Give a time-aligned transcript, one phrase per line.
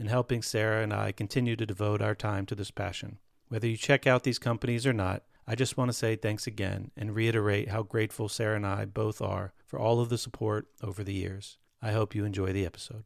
[0.00, 3.18] in helping Sarah and I continue to devote our time to this passion.
[3.48, 6.90] Whether you check out these companies or not, I just want to say thanks again
[6.96, 11.04] and reiterate how grateful Sarah and I both are for all of the support over
[11.04, 11.58] the years.
[11.82, 13.04] I hope you enjoy the episode.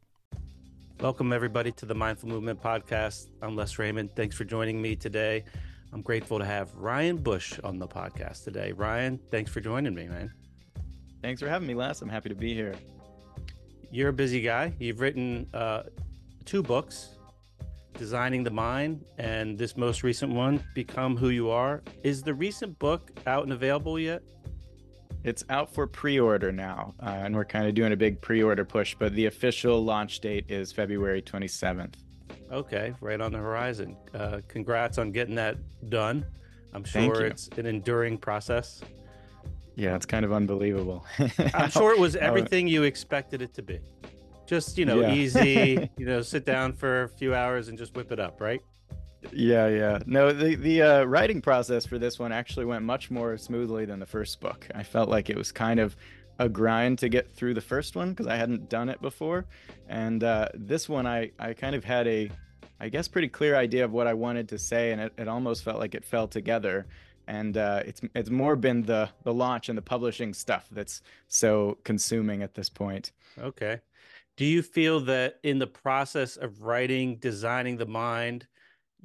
[1.01, 3.27] Welcome, everybody, to the Mindful Movement Podcast.
[3.43, 4.15] I'm Les Raymond.
[4.15, 5.45] Thanks for joining me today.
[5.93, 8.71] I'm grateful to have Ryan Bush on the podcast today.
[8.71, 10.33] Ryan, thanks for joining me, man.
[11.23, 12.03] Thanks for having me, Les.
[12.03, 12.77] I'm happy to be here.
[13.91, 14.75] You're a busy guy.
[14.79, 15.85] You've written uh,
[16.45, 17.15] two books
[17.97, 21.83] Designing the Mind and this most recent one, Become Who You Are.
[22.03, 24.23] Is the recent book out and available yet?
[25.23, 28.43] It's out for pre order now, uh, and we're kind of doing a big pre
[28.43, 31.95] order push, but the official launch date is February 27th.
[32.53, 33.97] Okay, right on the horizon.
[34.13, 35.57] Uh, congrats on getting that
[35.89, 36.27] done.
[36.75, 38.83] I'm sure it's an enduring process.
[39.77, 41.07] Yeah, it's kind of unbelievable.
[41.55, 43.79] I'm sure it was everything you expected it to be
[44.47, 45.13] just you know yeah.
[45.13, 48.61] easy you know sit down for a few hours and just whip it up right?
[49.33, 49.99] Yeah yeah.
[50.07, 53.99] No the the uh, writing process for this one actually went much more smoothly than
[53.99, 54.69] the first book.
[54.75, 55.97] I felt like it was kind of
[56.39, 59.47] a grind to get through the first one because i hadn't done it before.
[59.89, 62.31] And uh, this one i i kind of had a
[62.81, 65.63] i guess pretty clear idea of what i wanted to say and it, it almost
[65.63, 66.87] felt like it fell together.
[67.27, 71.79] And uh, it's it's more been the the launch and the publishing stuff that's so
[71.83, 73.13] consuming at this point.
[73.39, 73.81] Okay
[74.37, 78.47] do you feel that in the process of writing designing the mind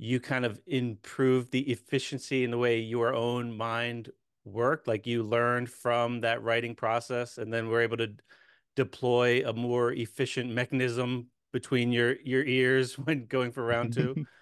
[0.01, 4.09] you kind of improved the efficiency in the way your own mind
[4.45, 4.87] worked?
[4.87, 8.09] Like you learned from that writing process and then were able to
[8.75, 14.15] deploy a more efficient mechanism between your your ears when going for round two?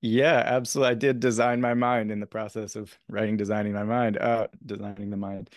[0.00, 4.16] Yeah absolutely i did design my mind in the process of writing designing my mind
[4.16, 5.50] uh designing the mind.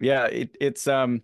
[0.00, 1.22] Yeah it, it's um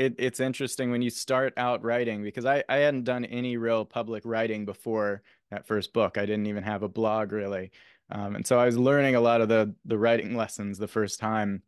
[0.00, 3.84] it, it's interesting when you start out writing because I, I hadn't done any real
[3.84, 6.16] public writing before that first book.
[6.16, 7.70] I didn't even have a blog really.
[8.10, 11.20] Um, and so I was learning a lot of the the writing lessons the first
[11.20, 11.62] time.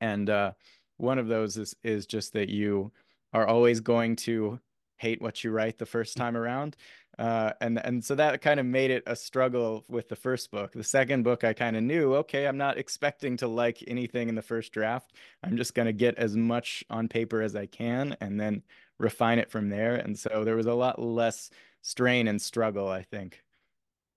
[0.00, 0.52] And uh,
[0.96, 2.90] one of those is is just that you
[3.32, 4.58] are always going to
[4.96, 6.76] hate what you write the first time around.
[7.20, 10.72] Uh, and and so that kind of made it a struggle with the first book.
[10.72, 14.34] The second book, I kind of knew, okay, I'm not expecting to like anything in
[14.34, 15.12] the first draft.
[15.44, 18.62] I'm just going to get as much on paper as I can, and then
[18.98, 19.96] refine it from there.
[19.96, 21.50] And so there was a lot less
[21.82, 23.42] strain and struggle, I think.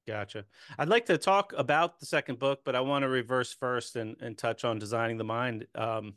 [0.08, 0.46] Gotcha.
[0.78, 4.16] I'd like to talk about the second book, but I want to reverse first and,
[4.22, 5.68] and touch on designing the mind.
[5.76, 6.14] Um,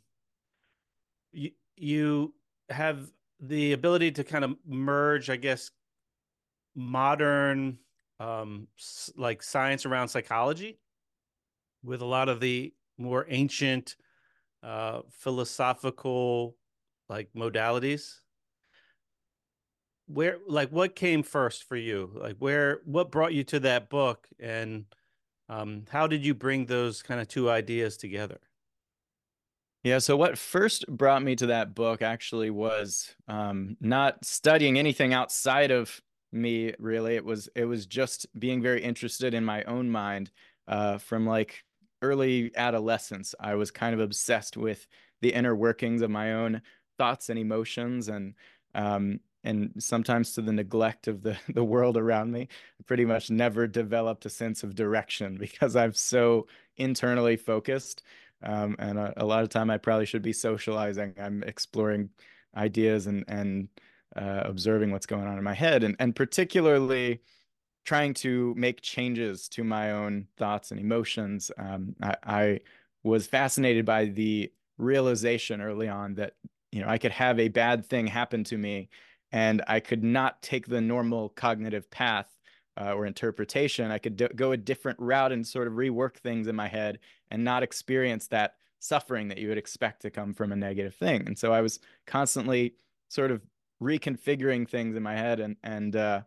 [1.33, 2.35] you you
[2.71, 3.11] have
[3.41, 5.71] the ability to kind of merge, I guess,
[6.76, 7.78] modern
[8.20, 8.69] um
[9.16, 10.78] like science around psychology
[11.82, 13.97] with a lot of the more ancient
[14.62, 16.56] uh philosophical
[17.09, 18.20] like modalities.
[20.06, 22.12] Where like what came first for you?
[22.14, 24.28] Like where what brought you to that book?
[24.38, 24.84] And
[25.48, 28.38] um how did you bring those kind of two ideas together?
[29.87, 35.14] Yeah, so what first brought me to that book actually was um, not studying anything
[35.14, 36.00] outside of
[36.32, 37.16] me really.
[37.16, 40.31] It was it was just being very interested in my own mind
[40.69, 41.64] uh, from like
[42.02, 43.34] early adolescence.
[43.40, 44.87] I was kind of obsessed with
[45.23, 46.62] the inner workings of my own
[46.99, 48.34] thoughts and emotions and
[48.75, 52.43] um, and sometimes to the neglect of the the world around me.
[52.43, 56.46] I pretty much never developed a sense of direction because i'm so
[56.76, 58.02] internally focused
[58.43, 61.14] um, and a, a lot of time i probably should be socializing.
[61.19, 62.11] I'm exploring
[62.56, 63.69] ideas and and
[64.17, 67.21] uh, observing what's going on in my head and, and particularly
[67.85, 71.51] trying to make changes to my own thoughts and emotions.
[71.59, 72.61] Um, I, I,
[73.03, 76.33] was fascinated by the realization early on that
[76.73, 78.89] you know I could have a bad thing happen to me
[79.31, 82.37] and I could not take the normal cognitive path
[82.79, 86.55] uh, or interpretation, I could go a different route and sort of rework things in
[86.55, 86.99] my head
[87.31, 91.27] and not experience that suffering that you would expect to come from a negative thing.
[91.27, 92.75] And so I was constantly
[93.09, 93.41] sort of
[93.82, 96.23] reconfiguring things in my head and and uh,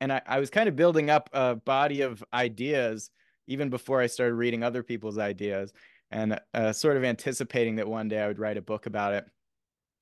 [0.00, 3.10] and I, I was kind of building up a body of ideas
[3.46, 5.72] even before I started reading other people's ideas
[6.10, 9.26] and uh, sort of anticipating that one day I would write a book about it.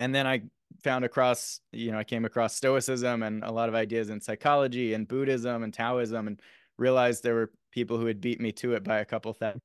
[0.00, 0.42] And then I
[0.82, 4.94] found across, you know, I came across Stoicism and a lot of ideas in psychology
[4.94, 6.40] and Buddhism and Taoism and
[6.78, 9.60] realized there were people who had beat me to it by a couple thousand.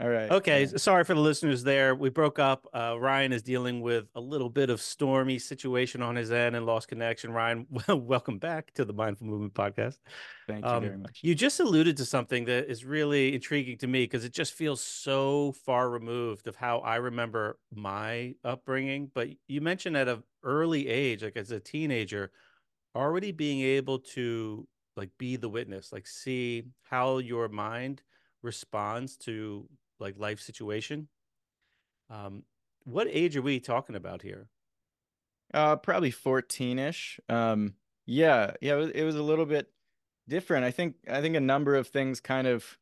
[0.00, 0.28] All right.
[0.28, 0.62] Okay.
[0.62, 0.76] Yeah.
[0.76, 1.94] Sorry for the listeners there.
[1.94, 2.66] We broke up.
[2.74, 6.66] Uh, Ryan is dealing with a little bit of stormy situation on his end and
[6.66, 7.30] lost connection.
[7.30, 9.98] Ryan, welcome back to the Mindful Movement podcast.
[10.48, 11.20] Thank you um, very much.
[11.22, 14.80] You just alluded to something that is really intriguing to me because it just feels
[14.80, 19.12] so far removed of how I remember my upbringing.
[19.14, 22.32] But you mentioned at an early age, like as a teenager,
[22.96, 28.02] already being able to like be the witness, like see how your mind
[28.42, 29.68] responds to
[30.04, 31.08] like life situation.
[32.10, 32.44] Um,
[32.84, 34.48] what age are we talking about here?
[35.52, 37.18] Uh, probably 14ish.
[37.28, 37.74] Um,
[38.06, 39.68] yeah, yeah, it was, it was a little bit
[40.28, 40.64] different.
[40.64, 42.78] I think I think a number of things kind of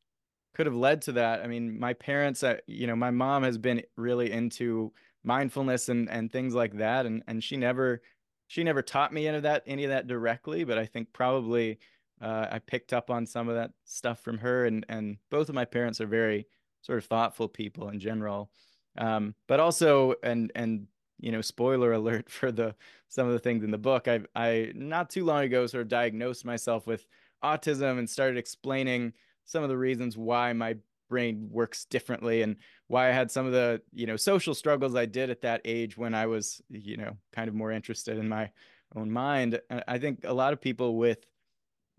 [0.55, 1.43] could have led to that.
[1.43, 4.93] I mean, my parents, uh, you know, my mom has been really into
[5.25, 8.03] mindfulness and and things like that, and and she never
[8.49, 11.79] she never taught me any of that any of that directly, but I think probably
[12.21, 15.55] uh, I picked up on some of that stuff from her, and and both of
[15.55, 16.47] my parents are very
[16.83, 18.51] sort of thoughtful people in general.
[18.99, 20.87] Um, but also, and and
[21.19, 22.75] you know, spoiler alert for the
[23.09, 24.09] some of the things in the book.
[24.09, 27.07] I I not too long ago sort of diagnosed myself with
[27.43, 29.13] autism and started explaining
[29.45, 30.77] some of the reasons why my
[31.09, 32.57] brain works differently and
[32.87, 35.97] why I had some of the you know social struggles I did at that age
[35.97, 38.51] when I was you know kind of more interested in my
[38.95, 39.61] own mind.
[39.89, 41.19] I think a lot of people with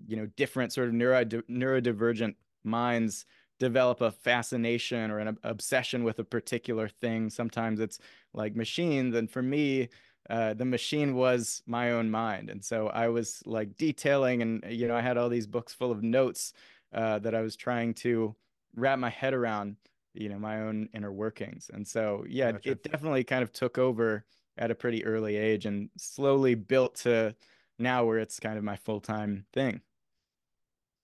[0.08, 3.26] you know different sort of neuro neurodivergent minds
[3.64, 7.30] develop a fascination or an obsession with a particular thing.
[7.30, 7.98] Sometimes it's
[8.34, 9.16] like machines.
[9.16, 9.88] And for me,
[10.30, 12.50] uh, the machine was my own mind.
[12.50, 15.92] And so I was like detailing, and, you know, I had all these books full
[15.92, 16.52] of notes
[16.94, 18.36] uh, that I was trying to
[18.76, 19.78] wrap my head around,
[20.14, 21.72] you know, my own inner workings.
[21.74, 22.72] And so, yeah, gotcha.
[22.72, 24.26] it definitely kind of took over
[24.58, 27.34] at a pretty early age and slowly built to
[27.80, 29.80] now where it's kind of my full time thing.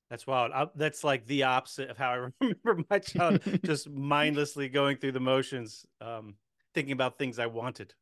[0.10, 0.52] That's wild.
[0.52, 5.12] I, that's like the opposite of how I remember my child, just mindlessly going through
[5.12, 6.36] the motions, um,
[6.74, 7.94] thinking about things I wanted.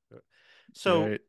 [0.74, 1.22] So, right.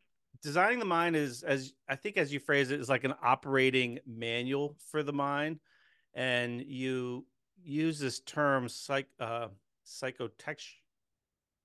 [0.43, 3.99] designing the mind is, as I think, as you phrase it, is like an operating
[4.07, 5.59] manual for the mind,
[6.15, 7.27] and you
[7.65, 9.49] use this term psych uh,
[9.87, 10.77] psychotexture,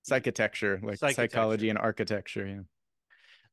[0.02, 1.14] psychotecture, like psychotecture.
[1.14, 2.46] psychology and architecture.
[2.46, 2.60] Yeah.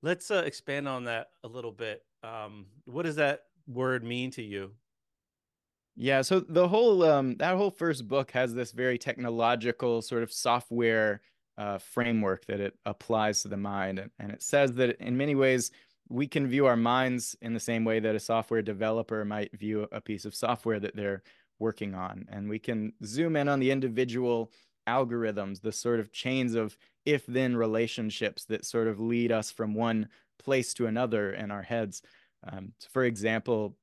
[0.01, 2.03] Let's uh, expand on that a little bit.
[2.23, 4.71] Um, what does that word mean to you?
[5.95, 10.31] Yeah, so the whole um, that whole first book has this very technological sort of
[10.31, 11.21] software
[11.57, 15.35] uh, framework that it applies to the mind, and, and it says that in many
[15.35, 15.71] ways
[16.09, 19.87] we can view our minds in the same way that a software developer might view
[19.91, 21.23] a piece of software that they're
[21.59, 24.51] working on, and we can zoom in on the individual
[24.87, 30.07] algorithms, the sort of chains of if-then relationships that sort of lead us from one
[30.39, 32.01] place to another in our heads.
[32.49, 33.75] Um, for example,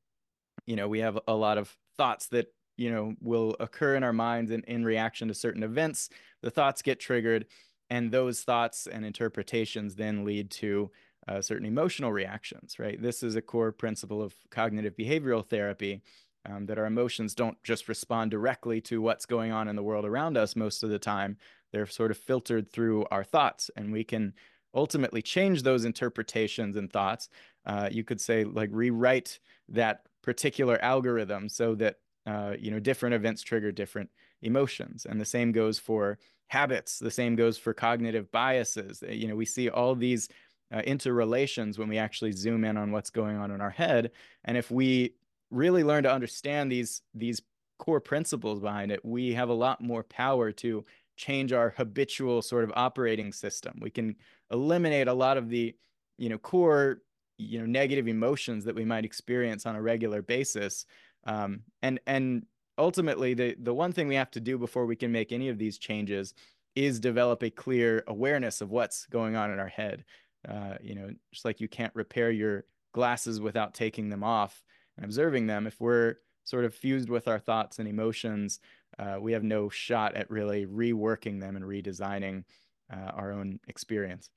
[0.66, 2.46] you know, we have a lot of thoughts that
[2.78, 6.08] you know will occur in our minds in, in reaction to certain events
[6.42, 7.44] the thoughts get triggered
[7.90, 10.90] and those thoughts and interpretations then lead to
[11.26, 13.02] uh, certain emotional reactions right?
[13.02, 16.02] This is a core principle of cognitive behavioral therapy
[16.48, 20.04] um, that our emotions don't just respond directly to what's going on in the world
[20.04, 21.36] around us most of the time.
[21.72, 24.32] They're sort of filtered through our thoughts and we can
[24.74, 27.28] ultimately change those interpretations and thoughts.
[27.66, 31.94] Uh, you could say like rewrite that particular algorithm so that
[32.26, 34.10] uh, you know different events trigger different
[34.42, 35.06] emotions.
[35.08, 36.18] And the same goes for
[36.48, 36.98] habits.
[36.98, 39.02] The same goes for cognitive biases.
[39.08, 40.28] You know we see all these
[40.70, 44.10] uh, interrelations when we actually zoom in on what's going on in our head.
[44.44, 45.14] And if we
[45.50, 47.40] really learn to understand these these
[47.78, 50.84] core principles behind it we have a lot more power to
[51.16, 53.78] change our habitual sort of operating system.
[53.80, 54.16] We can
[54.50, 55.74] eliminate a lot of the
[56.18, 57.00] you know core
[57.38, 60.84] you know negative emotions that we might experience on a regular basis.
[61.24, 65.12] Um, and and ultimately the the one thing we have to do before we can
[65.12, 66.34] make any of these changes
[66.74, 70.04] is develop a clear awareness of what's going on in our head.
[70.48, 74.62] Uh, you know just like you can't repair your glasses without taking them off
[74.96, 78.60] and observing them if we're sort of fused with our thoughts and emotions
[78.98, 82.44] uh, we have no shot at really reworking them and redesigning
[82.92, 84.30] uh, our own experience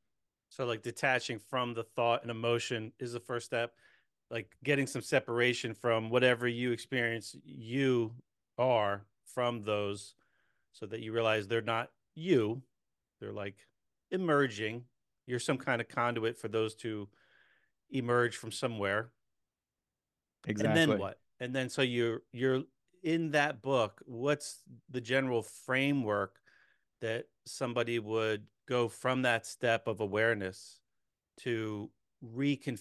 [0.52, 3.74] so like detaching from the thought and emotion is the first step.
[4.30, 8.14] like getting some separation from whatever you experience you
[8.58, 10.14] are from those
[10.74, 12.62] so that you realize they're not you.
[13.20, 13.56] They're like
[14.12, 14.84] emerging.
[15.26, 17.08] You're some kind of conduit for those to
[17.90, 19.10] emerge from somewhere.
[20.48, 21.20] Exactly and then what?
[21.40, 22.64] And then so you're you're
[23.04, 26.41] in that book what's the general framework
[27.02, 30.80] that somebody would go from that step of awareness
[31.38, 31.90] to
[32.24, 32.80] reconf-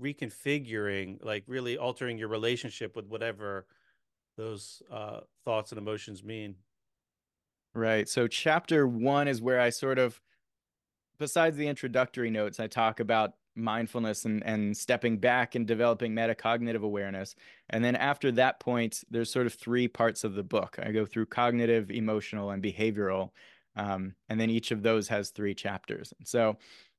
[0.00, 3.66] reconfiguring like really altering your relationship with whatever
[4.36, 6.56] those uh, thoughts and emotions mean.
[7.74, 8.08] Right.
[8.08, 10.20] So chapter one is where i sort of
[11.18, 16.82] besides the introductory notes i talk about mindfulness and, and stepping back and developing metacognitive
[16.82, 17.34] awareness.
[17.70, 20.78] And then after that point, there's sort of three parts of the book.
[20.82, 23.30] I go through cognitive, emotional, and behavioral.
[23.76, 26.12] Um, and then each of those has three chapters.
[26.18, 26.56] And So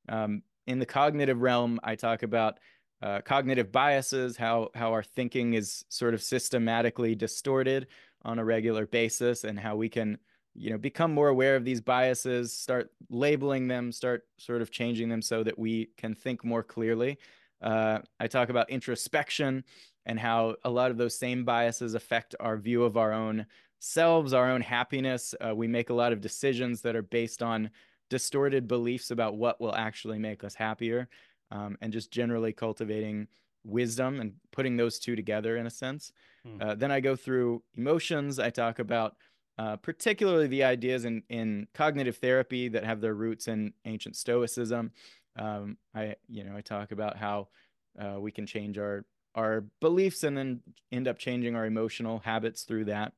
[0.08, 2.58] um, in the cognitive realm, I talk about
[3.02, 7.88] uh, cognitive biases, how, how our thinking is sort of systematically distorted
[8.22, 10.18] on a regular basis, and how we can
[10.54, 15.08] you know become more aware of these biases start labeling them start sort of changing
[15.08, 17.18] them so that we can think more clearly.
[17.62, 19.64] Uh, i talk about introspection
[20.06, 23.46] and how a lot of those same biases affect our view of our own
[23.80, 25.34] selves our own happiness.
[25.46, 27.70] Uh, we make a lot of decisions that are based on
[28.08, 31.08] distorted beliefs about what will actually make us happier
[31.50, 33.28] um, and just generally cultivating
[33.64, 36.12] wisdom and putting those two together in a sense.
[36.46, 36.62] Hmm.
[36.62, 38.38] uh, then i go through emotions.
[38.38, 39.16] I talk about
[39.58, 44.92] uh, particularly the ideas in, in cognitive therapy that have their roots in ancient Stoicism.
[45.36, 47.48] Um, I, you know, I talk about how
[47.98, 50.60] uh, we can change our our beliefs and then
[50.92, 53.12] end up changing our emotional habits through that.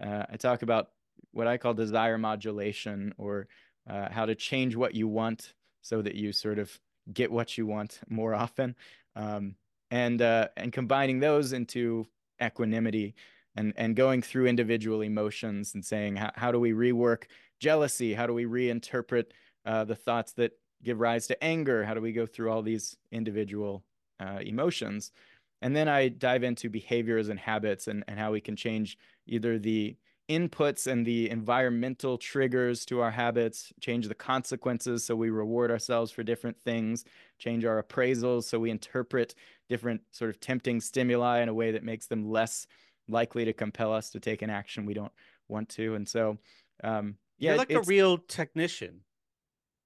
[0.00, 0.92] Uh, I talk about
[1.32, 3.48] what I call desire modulation, or
[3.88, 5.52] uh, how to change what you want
[5.82, 6.78] so that you sort of
[7.12, 8.76] get what you want more often,
[9.14, 9.56] um,
[9.90, 12.06] and uh, and combining those into
[12.42, 13.14] equanimity
[13.58, 17.24] and and going through individual emotions and saying how, how do we rework
[17.58, 18.14] jealousy?
[18.14, 19.26] How do we reinterpret
[19.66, 21.84] uh, the thoughts that give rise to anger?
[21.84, 23.84] How do we go through all these individual
[24.20, 25.12] uh, emotions?
[25.60, 28.96] And then i dive into behaviors and habits and, and how we can change
[29.26, 29.96] either the
[30.28, 36.12] inputs and the environmental triggers to our habits change the consequences so we reward ourselves
[36.12, 37.04] for different things
[37.38, 39.34] change our appraisals so we interpret
[39.68, 42.66] different sort of tempting stimuli in a way that makes them less
[43.08, 45.12] likely to compel us to take an action we don't
[45.48, 45.94] want to.
[45.94, 46.38] And so,
[46.84, 49.00] um, yeah, you're like a real technician.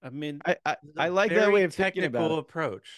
[0.02, 2.88] I mean, I I, I like that way of technical approach.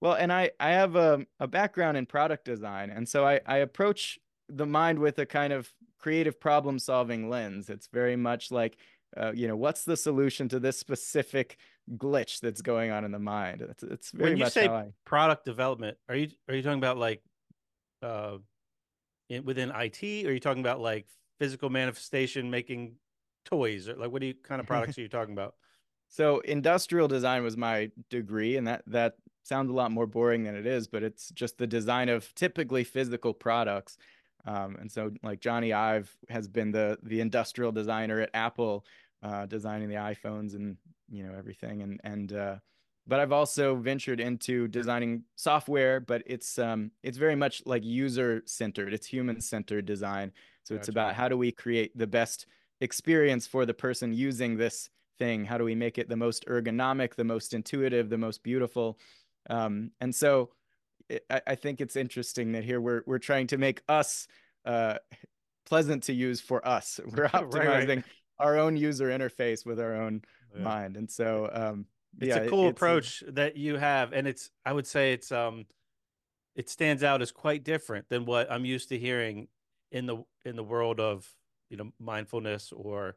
[0.00, 3.58] Well, and I I have a a background in product design, and so I I
[3.58, 7.68] approach the mind with a kind of creative problem solving lens.
[7.68, 8.78] It's very much like,
[9.16, 11.58] uh, you know, what's the solution to this specific
[11.96, 13.62] glitch that's going on in the mind?
[13.62, 14.88] It's, it's very when you much say I...
[15.04, 15.98] product development.
[16.08, 17.22] Are you are you talking about like
[18.02, 18.38] uh,
[19.28, 20.02] in, within IT?
[20.26, 21.06] Or are you talking about like
[21.38, 22.96] physical manifestation, making
[23.44, 25.54] toys, or like what do you kind of products are you talking about?
[26.10, 30.54] So industrial design was my degree, and that that sounds a lot more boring than
[30.56, 33.98] it is, but it's just the design of typically physical products.
[34.46, 38.86] Um, and so, like Jony Ive has been the the industrial designer at Apple,
[39.22, 40.76] uh, designing the iPhones and
[41.10, 41.82] you know everything.
[41.82, 42.56] And and uh,
[43.08, 48.42] but I've also ventured into designing software, but it's um, it's very much like user
[48.44, 48.92] centered.
[48.92, 50.30] It's human centered design.
[50.64, 50.80] So gotcha.
[50.80, 52.46] it's about how do we create the best
[52.82, 55.46] experience for the person using this thing?
[55.46, 58.98] How do we make it the most ergonomic, the most intuitive, the most beautiful?
[59.48, 60.50] Um, and so
[61.08, 64.28] it, I, I, think it's interesting that here we're we're trying to make us
[64.66, 64.98] uh,
[65.64, 67.00] pleasant to use for us.
[67.06, 68.04] We're optimizing right, right.
[68.38, 70.20] our own user interface with our own
[70.54, 70.62] yeah.
[70.62, 71.86] mind, and so um,
[72.20, 73.32] it's yeah, a cool it's approach a...
[73.32, 75.66] that you have, and it's I would say it's um
[76.54, 79.48] it stands out as quite different than what I'm used to hearing
[79.92, 81.28] in the in the world of
[81.70, 83.16] you know mindfulness or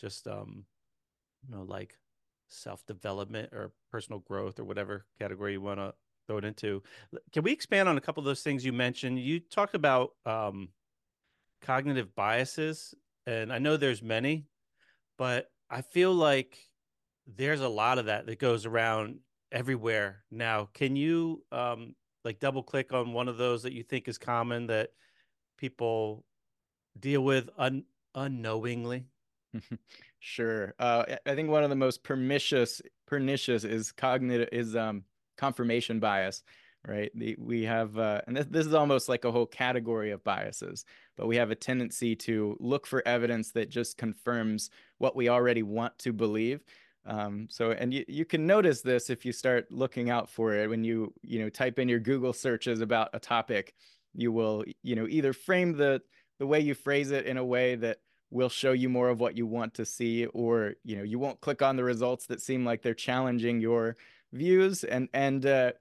[0.00, 0.64] just um
[1.48, 1.94] you know like
[2.48, 5.94] self development or personal growth or whatever category you want to
[6.26, 6.82] throw it into.
[7.32, 9.18] Can we expand on a couple of those things you mentioned?
[9.18, 10.68] You talked about um
[11.62, 12.94] cognitive biases,
[13.26, 14.46] and I know there's many,
[15.16, 16.58] but I feel like
[17.36, 19.18] there's a lot of that that goes around
[19.52, 20.68] everywhere now.
[20.72, 21.94] Can you um,
[22.24, 24.90] like double click on one of those that you think is common that
[25.58, 26.24] people
[26.98, 29.04] deal with un- unknowingly?
[30.20, 30.74] sure.
[30.78, 35.04] Uh, I think one of the most pernicious pernicious is cognitive is um,
[35.36, 36.42] confirmation bias.
[36.86, 37.10] Right.
[37.14, 40.84] The, we have, uh, and this, this is almost like a whole category of biases,
[41.16, 45.64] but we have a tendency to look for evidence that just confirms what we already
[45.64, 46.62] want to believe
[47.08, 50.68] Um, so, and you, you can notice this if you start looking out for it
[50.68, 53.74] when you, you know, type in your Google searches about a topic,
[54.14, 56.02] you will, you know, either frame the,
[56.38, 57.96] the way you phrase it in a way that
[58.30, 61.40] will show you more of what you want to see, or, you know, you won't
[61.40, 63.96] click on the results that seem like they're challenging your
[64.34, 64.84] views.
[64.84, 65.72] And, and, uh,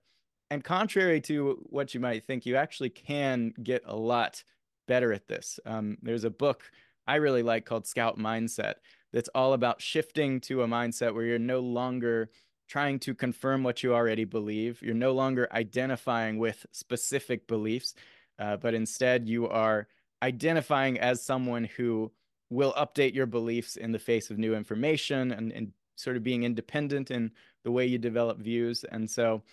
[0.49, 4.41] and contrary to what you might think, you actually can get a lot
[4.87, 5.59] better at this.
[5.65, 6.63] Um, there's a book
[7.05, 8.75] I really like called Scout Mindset
[9.13, 12.29] that's all about shifting to a mindset where you're no longer
[12.67, 14.81] trying to confirm what you already believe.
[14.81, 17.95] You're no longer identifying with specific beliefs,
[18.39, 19.87] uh, but instead you are
[20.21, 22.11] identifying as someone who
[22.49, 26.43] will update your beliefs in the face of new information and, and sort of being
[26.43, 27.31] independent in
[27.63, 28.83] the way you develop views.
[28.83, 29.43] And so,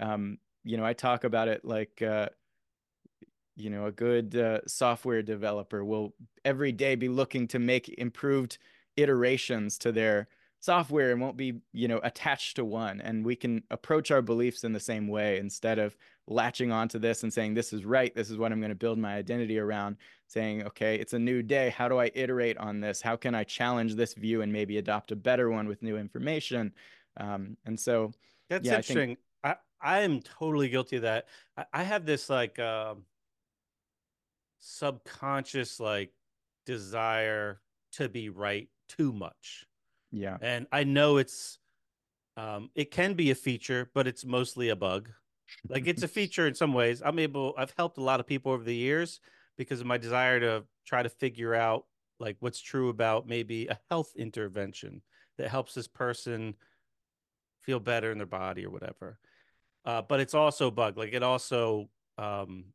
[0.00, 2.28] um, you know, I talk about it like, uh,
[3.56, 8.58] you know, a good uh, software developer will every day be looking to make improved
[8.96, 10.28] iterations to their
[10.60, 13.00] software and won't be you know attached to one.
[13.02, 15.94] And we can approach our beliefs in the same way instead of
[16.26, 18.14] latching onto this and saying this is right.
[18.14, 19.96] This is what i'm going to build my identity around
[20.26, 21.68] saying okay it's a new day.
[21.68, 23.02] How do i iterate on this?
[23.02, 26.72] How can i challenge this view and maybe adopt a better one with new information?
[27.18, 28.12] Um, and so
[28.48, 29.58] that's yeah, interesting I, think...
[29.82, 31.26] I, I am totally guilty of that.
[31.58, 32.94] I, I have this like uh,
[34.60, 36.10] subconscious like
[36.64, 37.60] desire
[37.92, 39.66] to be right too much.
[40.10, 40.36] Yeah.
[40.40, 41.58] And I know it's
[42.36, 45.10] um it can be a feature, but it's mostly a bug.
[45.68, 47.02] Like it's a feature in some ways.
[47.04, 49.20] I'm able I've helped a lot of people over the years
[49.56, 51.86] because of my desire to try to figure out
[52.20, 55.02] like what's true about maybe a health intervention
[55.38, 56.54] that helps this person
[57.62, 59.18] feel better in their body or whatever.
[59.84, 60.96] Uh, but it's also bug.
[60.96, 61.88] Like it also
[62.18, 62.66] um,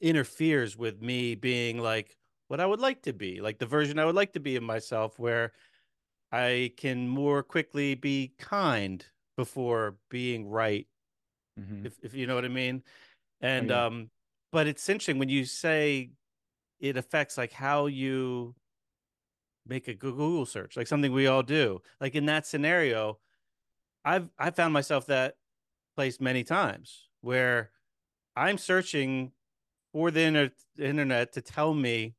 [0.00, 2.16] interferes with me being like
[2.48, 4.62] what I would like to be, like the version I would like to be of
[4.62, 5.52] myself, where
[6.32, 9.04] I can more quickly be kind
[9.36, 10.86] before being right,
[11.58, 11.86] mm-hmm.
[11.86, 12.82] if if you know what I mean.
[13.40, 13.84] And oh, yeah.
[13.84, 14.10] um,
[14.50, 16.10] but it's interesting when you say
[16.80, 18.54] it affects like how you
[19.66, 21.80] make a Google search, like something we all do.
[22.00, 23.18] Like in that scenario,
[24.04, 25.34] I've I found myself that
[25.96, 27.70] place many times where
[28.36, 29.32] I'm searching
[29.92, 32.14] for the inter- internet to tell me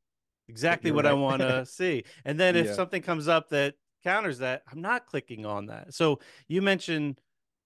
[0.49, 1.11] exactly what right.
[1.11, 2.03] I want to see.
[2.25, 2.73] And then if yeah.
[2.73, 5.93] something comes up that counters that, I'm not clicking on that.
[5.93, 7.21] So you mentioned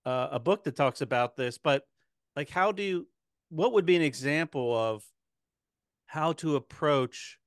[0.06, 1.84] uh, a book that talks about this, but
[2.36, 3.08] like, how do you,
[3.50, 5.04] what would be an example of
[6.08, 7.40] how to approach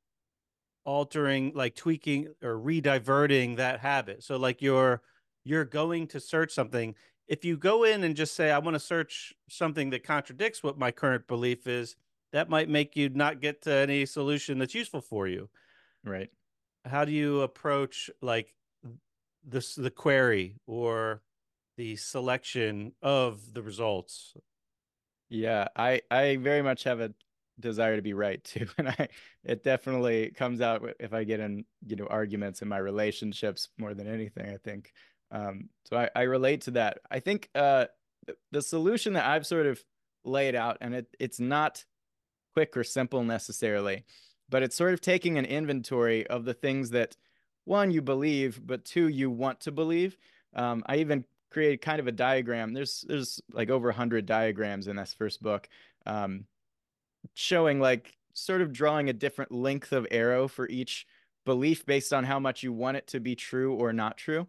[0.85, 4.23] altering, like tweaking or rediverting that habit?
[4.23, 5.03] So, like, you're,
[5.45, 6.95] you're going to search something.
[7.29, 10.79] If you go in and just say, I want to search something that contradicts what
[10.79, 11.97] my current belief is,
[12.33, 15.49] that might make you not get to any solution that's useful for you.
[16.05, 16.31] Right.
[16.85, 18.55] How do you approach like
[19.45, 21.23] this the query or
[21.77, 24.35] the selection of the results?
[25.29, 27.13] Yeah, I I very much have a
[27.59, 29.09] desire to be right too, and I
[29.45, 33.95] it definitely comes out if I get in you know arguments in my relationships more
[33.95, 34.49] than anything.
[34.49, 34.93] I think
[35.31, 35.97] um, so.
[35.97, 36.99] I I relate to that.
[37.11, 37.87] I think uh,
[38.53, 39.83] the solution that I've sort of
[40.25, 41.85] laid out, and it it's not
[42.57, 44.03] quick or simple necessarily,
[44.49, 47.15] but it's sort of taking an inventory of the things that
[47.67, 50.17] one you believe, but two you want to believe.
[50.55, 52.73] Um, I even created kind of a diagram.
[52.73, 55.69] There's there's like over a hundred diagrams in this first book,
[56.07, 56.47] um,
[57.35, 61.07] showing like sort of drawing a different length of arrow for each
[61.45, 64.47] belief based on how much you want it to be true or not true.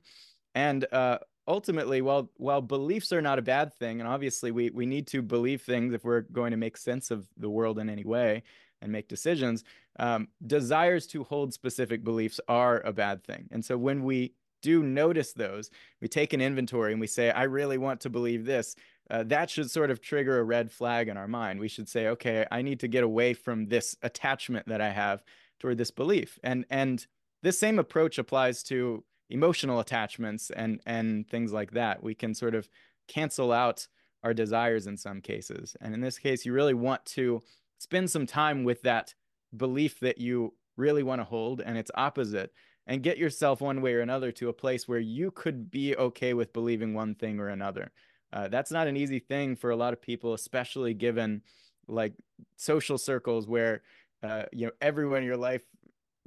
[0.56, 1.18] And uh,
[1.48, 5.22] ultimately, while while beliefs are not a bad thing, and obviously we we need to
[5.22, 8.44] believe things if we're going to make sense of the world in any way
[8.82, 9.64] and make decisions,
[10.00, 13.48] um, desires to hold specific beliefs are a bad thing.
[13.52, 15.70] And so when we do notice those,
[16.02, 18.76] we take an inventory and we say, I really want to believe this.
[19.10, 21.60] Uh, that should sort of trigger a red flag in our mind.
[21.60, 25.24] We should say, okay, I need to get away from this attachment that I have
[25.60, 26.38] toward this belief.
[26.44, 27.06] And and
[27.44, 32.04] this same approach applies to emotional attachments and and things like that.
[32.04, 32.70] We can sort of
[33.08, 33.88] cancel out
[34.24, 35.76] our desires in some cases.
[35.82, 37.42] And in this case you really want to
[37.78, 39.14] spend some time with that
[39.56, 42.52] belief that you really want to hold and its opposite.
[42.90, 46.34] And get yourself one way or another to a place where you could be okay
[46.34, 47.92] with believing one thing or another.
[48.32, 51.42] Uh, that's not an easy thing for a lot of people especially given
[51.88, 52.14] like
[52.56, 53.82] social circles where
[54.24, 55.64] uh, you know everyone in your life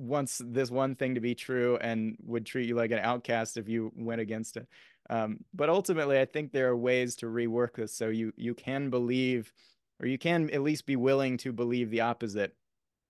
[0.01, 3.69] wants this one thing to be true and would treat you like an outcast if
[3.69, 4.67] you went against it.
[5.11, 8.91] Um, but ultimately, I think there are ways to rework this so you you can
[8.91, 9.53] believe,
[10.01, 12.55] or you can at least be willing to believe the opposite.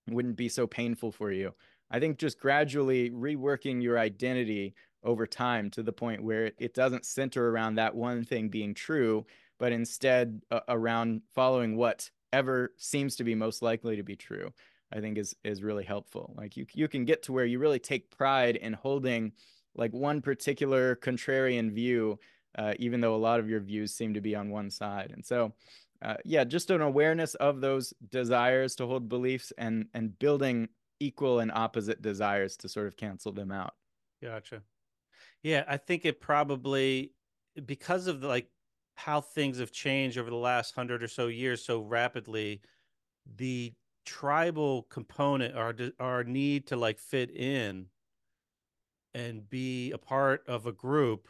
[0.07, 1.55] It wouldn't be so painful for you.
[1.90, 6.74] I think just gradually reworking your identity over time to the point where it, it
[6.74, 9.26] doesn't center around that one thing being true,
[9.59, 14.53] but instead uh, around following whatever seems to be most likely to be true.
[14.92, 16.35] I think is is really helpful.
[16.37, 19.33] Like you you can get to where you really take pride in holding
[19.74, 22.18] like one particular contrarian view,
[22.59, 25.12] uh, even though a lot of your views seem to be on one side.
[25.12, 25.55] And so,
[26.03, 31.40] uh, yeah, just an awareness of those desires to hold beliefs and and building equal
[31.40, 33.74] and opposite desires to sort of cancel them out.
[34.22, 34.62] Gotcha.
[35.42, 37.14] Yeah, I think it probably
[37.64, 38.50] because of the, like
[38.94, 42.61] how things have changed over the last hundred or so years so rapidly,
[43.37, 43.72] the
[44.04, 47.86] tribal component, our our need to like fit in
[49.14, 51.28] and be a part of a group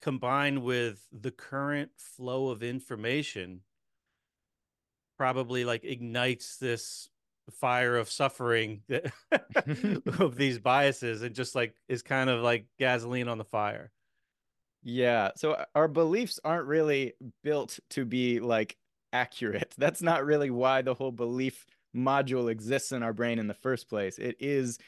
[0.00, 3.60] combined with the current flow of information
[5.16, 7.08] probably like ignites this
[7.50, 9.12] fire of suffering that,
[10.20, 13.92] of these biases and just like is kind of like gasoline on the fire.
[14.82, 17.12] Yeah so uh, our beliefs aren't really
[17.44, 18.76] built to be like
[19.12, 23.54] accurate that's not really why the whole belief module exists in our brain in the
[23.54, 24.78] first place it is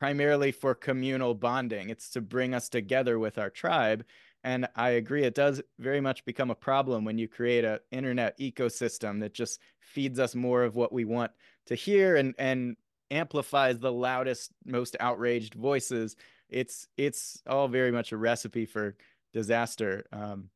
[0.00, 1.90] primarily for communal bonding.
[1.90, 4.04] It's to bring us together with our tribe.
[4.42, 8.38] And I agree, it does very much become a problem when you create an internet
[8.40, 11.32] ecosystem that just feeds us more of what we want
[11.66, 12.76] to hear and, and
[13.10, 16.16] amplifies the loudest, most outraged voices.
[16.48, 18.96] It's it's all very much a recipe for
[19.34, 20.06] disaster.
[20.10, 20.48] Um,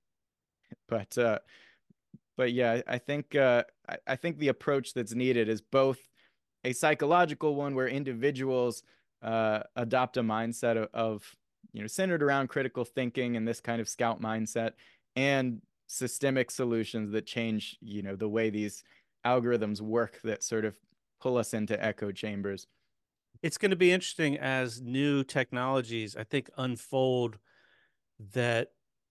[0.88, 1.40] but uh,
[2.36, 5.98] but yeah, I think uh, I, I think the approach that's needed is both
[6.64, 8.82] a psychological one where individuals
[9.22, 11.36] uh, adopt a mindset of, of,
[11.72, 14.72] you know centered around critical thinking and this kind of scout mindset
[15.16, 18.84] and systemic solutions that change you know the way these
[19.26, 20.76] algorithms work that sort of
[21.20, 22.66] pull us into echo chambers.
[23.42, 27.38] It's going to be interesting as new technologies i think unfold
[28.34, 28.68] that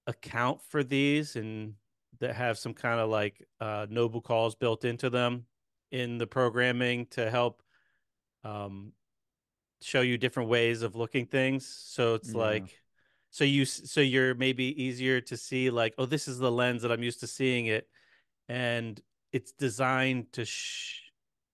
[0.08, 1.74] account for these and
[2.20, 5.46] that have some kind of like uh, noble calls built into them
[5.92, 7.62] in the programming to help
[8.44, 8.94] um,
[9.82, 11.68] show you different ways of looking things.
[11.68, 12.40] So it's yeah.
[12.40, 12.84] like
[13.34, 16.92] so you so you're maybe easier to see like oh this is the lens that
[16.92, 17.88] I'm used to seeing it
[18.48, 21.02] and it's designed to sh-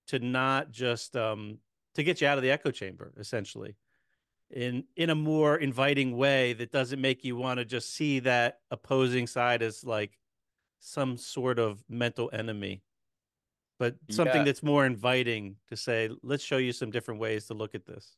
[0.08, 1.60] to not just um
[1.96, 3.78] to get you out of the echo chamber essentially
[4.52, 8.60] in in a more inviting way that doesn't make you want to just see that
[8.72, 10.19] opposing side as like
[10.80, 12.82] some sort of mental enemy
[13.80, 14.44] but something yeah.
[14.44, 18.18] that's more inviting to say, let's show you some different ways to look at this.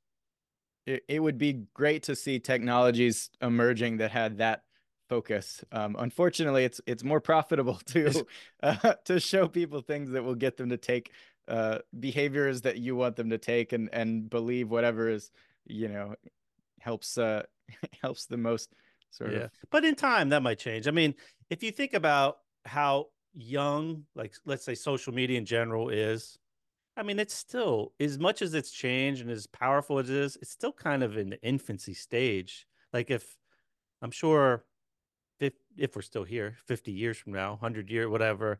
[0.88, 4.64] It, it would be great to see technologies emerging that had that
[5.08, 5.64] focus.
[5.72, 8.26] Um, unfortunately, it's it's more profitable to
[8.64, 11.12] uh, to show people things that will get them to take
[11.48, 15.30] uh, behaviors that you want them to take and and believe whatever is
[15.68, 16.16] you know
[16.80, 17.44] helps uh,
[18.02, 18.74] helps the most
[19.12, 19.38] sort yeah.
[19.42, 19.52] of.
[19.70, 20.88] But in time, that might change.
[20.88, 21.14] I mean,
[21.52, 26.38] if you think about how young, like let's say social media in general is,
[26.98, 30.38] I mean, it's still as much as it's changed and as powerful as it is,
[30.42, 32.68] it's still kind of in the infancy stage.
[32.94, 33.38] Like if
[34.02, 34.66] I'm sure
[35.40, 38.60] if if we're still here 50 years from now, 100 year whatever,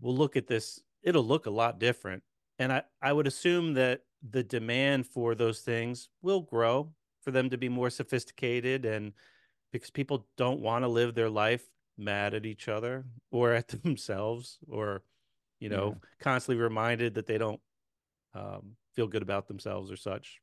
[0.00, 2.22] we'll look at this, it'll look a lot different.
[2.58, 6.92] And I I would assume that the demand for those things will grow
[7.22, 9.12] for them to be more sophisticated and
[9.72, 14.58] because people don't want to live their life mad at each other or at themselves
[14.68, 15.02] or
[15.60, 16.08] you know yeah.
[16.20, 17.60] constantly reminded that they don't
[18.34, 20.40] um, feel good about themselves or such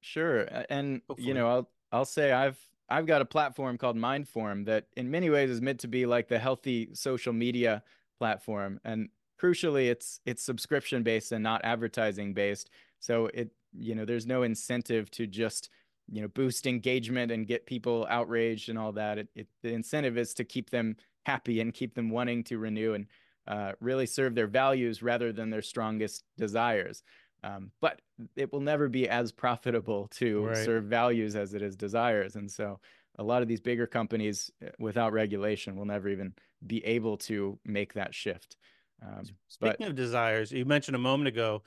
[0.00, 1.28] sure and Hopefully.
[1.28, 5.28] you know i'll i'll say i've i've got a platform called mindform that in many
[5.28, 7.82] ways is meant to be like the healthy social media
[8.18, 9.08] platform and
[9.40, 12.70] crucially it's it's subscription based and not advertising based
[13.00, 15.70] so it you know there's no incentive to just
[16.10, 20.16] you know boost engagement and get people outraged and all that it, it, the incentive
[20.16, 20.96] is to keep them
[21.28, 23.06] happy and keep them wanting to renew and
[23.46, 27.02] uh, really serve their values rather than their strongest desires.
[27.44, 28.00] Um, but
[28.34, 30.56] it will never be as profitable to right.
[30.56, 32.34] serve values as it is desires.
[32.36, 32.80] And so
[33.18, 36.32] a lot of these bigger companies uh, without regulation will never even
[36.66, 38.56] be able to make that shift.
[39.02, 41.62] Um, speaking but, of desires you mentioned a moment ago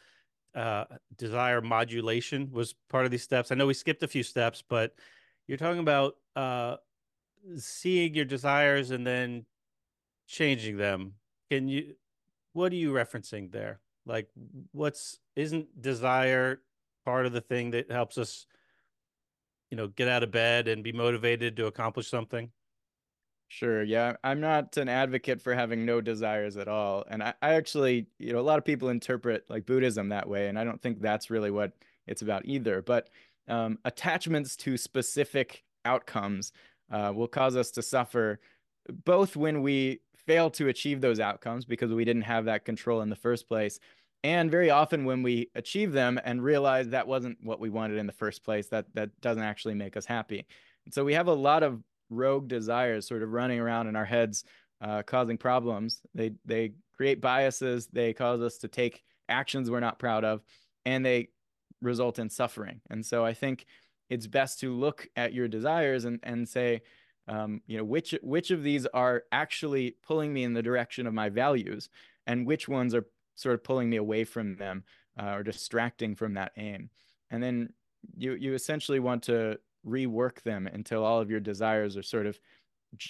[0.56, 0.86] uh,
[1.18, 3.52] desire modulation was part of these steps.
[3.52, 4.94] I know we skipped a few steps, but
[5.48, 6.78] you're talking about uh,
[7.58, 9.46] seeing your desires and then
[10.28, 11.14] changing them.
[11.50, 11.96] Can you?
[12.54, 13.80] What are you referencing there?
[14.06, 14.30] Like,
[14.72, 16.62] what's isn't desire
[17.06, 18.46] part of the thing that helps us,
[19.70, 22.52] you know, get out of bed and be motivated to accomplish something?
[23.54, 23.84] Sure.
[23.84, 24.16] Yeah.
[24.24, 27.04] I'm not an advocate for having no desires at all.
[27.10, 30.48] And I, I actually, you know, a lot of people interpret like Buddhism that way.
[30.48, 31.74] And I don't think that's really what
[32.08, 32.82] it's about either.
[32.82, 33.10] But
[33.50, 36.54] um, attachments to specific outcomes
[36.94, 38.40] uh, will cause us to suffer
[39.04, 43.10] both when we fail to achieve those outcomes because we didn't have that control in
[43.10, 43.80] the first place
[44.24, 48.06] and very often when we achieve them and realize that wasn't what we wanted in
[48.06, 50.46] the first place that that doesn't actually make us happy
[50.86, 51.82] and so we have a lot of
[52.12, 54.44] rogue desires sort of running around in our heads
[54.82, 56.02] uh, causing problems.
[56.14, 57.88] They they create biases.
[57.88, 60.42] They cause us to take actions we're not proud of
[60.86, 61.30] and they
[61.82, 62.82] result in suffering.
[62.90, 63.66] And so i think
[64.12, 66.82] it's best to look at your desires and and say
[67.28, 71.14] um, you know which which of these are actually pulling me in the direction of
[71.14, 71.88] my values
[72.28, 74.84] and which ones are sort of pulling me away from them
[75.20, 76.90] uh, or distracting from that aim.
[77.30, 77.74] And then
[78.18, 82.40] you you essentially want to rework them until all of your desires are sort of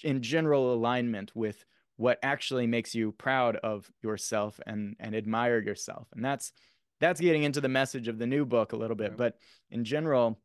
[0.03, 1.65] in general alignment with
[1.97, 6.07] what actually makes you proud of yourself and and admire yourself.
[6.13, 6.51] And that's
[6.99, 9.17] that's getting into the message of the new book a little bit.
[9.17, 9.37] But
[9.69, 10.39] in general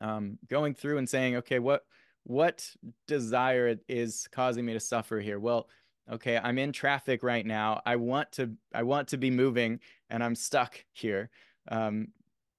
[0.00, 1.84] um, going through and saying okay what
[2.24, 2.70] what
[3.06, 5.38] desire is causing me to suffer here?
[5.38, 5.68] Well
[6.10, 7.82] okay i'm in traffic right now.
[7.84, 11.30] I want to i want to be moving and i'm stuck here.
[11.70, 12.08] Um,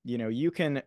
[0.04, 0.82] you know you can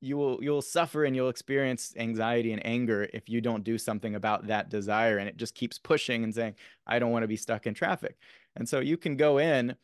[0.00, 4.14] you will you'll suffer and you'll experience anxiety and anger if you don't do something
[4.14, 6.54] about that desire and it just keeps pushing and saying
[6.86, 8.16] i don't want to be stuck in traffic.
[8.56, 9.74] And so you can go in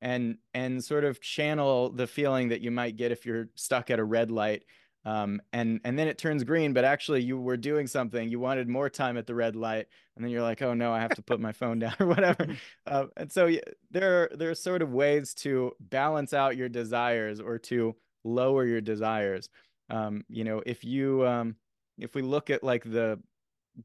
[0.00, 3.98] and and sort of channel the feeling that you might get if you're stuck at
[3.98, 4.64] a red light
[5.04, 8.68] um, and and then it turns green but actually you were doing something you wanted
[8.68, 11.22] more time at the red light and then you're like oh no i have to
[11.22, 12.46] put my phone down or whatever.
[12.86, 13.50] Uh, and so
[13.90, 18.64] there are there are sort of ways to balance out your desires or to lower
[18.64, 19.48] your desires.
[19.88, 21.56] Um, you know if you um,
[21.98, 23.20] if we look at like the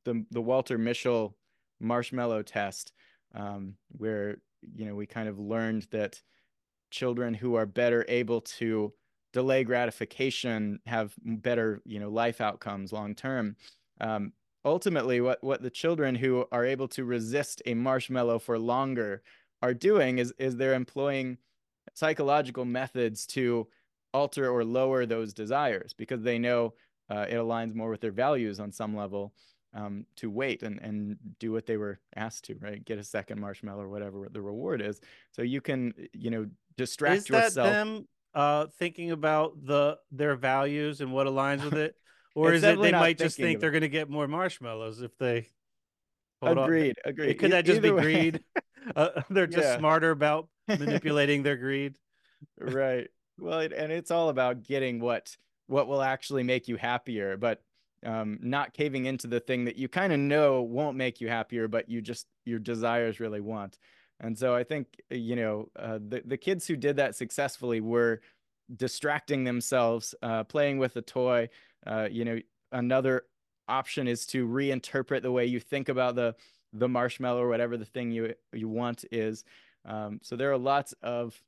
[0.03, 1.35] the the walter mischel
[1.79, 2.93] marshmallow test
[3.33, 6.21] um, where you know we kind of learned that
[6.91, 8.93] children who are better able to
[9.33, 13.55] delay gratification have better you know life outcomes long term
[14.01, 14.31] um,
[14.63, 19.21] ultimately what what the children who are able to resist a marshmallow for longer
[19.61, 21.37] are doing is is they're employing
[21.93, 23.67] psychological methods to
[24.15, 26.73] alter or lower those desires because they know
[27.09, 29.33] uh, it aligns more with their values on some level
[29.73, 32.83] um, to wait and, and do what they were asked to, right?
[32.83, 35.01] Get a second marshmallow or whatever the reward is.
[35.31, 36.47] So you can, you know,
[36.77, 37.53] distract is yourself.
[37.55, 41.95] That them uh, thinking about the their values and what aligns with it,
[42.35, 45.49] or is it they might just think they're going to get more marshmallows if they?
[46.41, 46.95] agreed.
[47.05, 47.11] On.
[47.11, 47.33] Agreed.
[47.35, 48.43] Could that just be greed?
[48.95, 49.77] uh, they're just yeah.
[49.77, 51.95] smarter about manipulating their greed.
[52.59, 53.07] right.
[53.37, 55.35] Well, it, and it's all about getting what
[55.67, 57.61] what will actually make you happier, but
[58.05, 61.67] um, not caving into the thing that you kind of know won't make you happier,
[61.67, 63.77] but you just your desires really want.
[64.19, 67.81] And so I think uh, you know uh, the the kids who did that successfully
[67.81, 68.21] were
[68.75, 71.49] distracting themselves, uh, playing with a toy.
[71.85, 72.39] Uh, you know,
[72.71, 73.23] another
[73.67, 76.35] option is to reinterpret the way you think about the
[76.73, 79.43] the marshmallow or whatever the thing you you want is.
[79.85, 81.39] Um, so there are lots of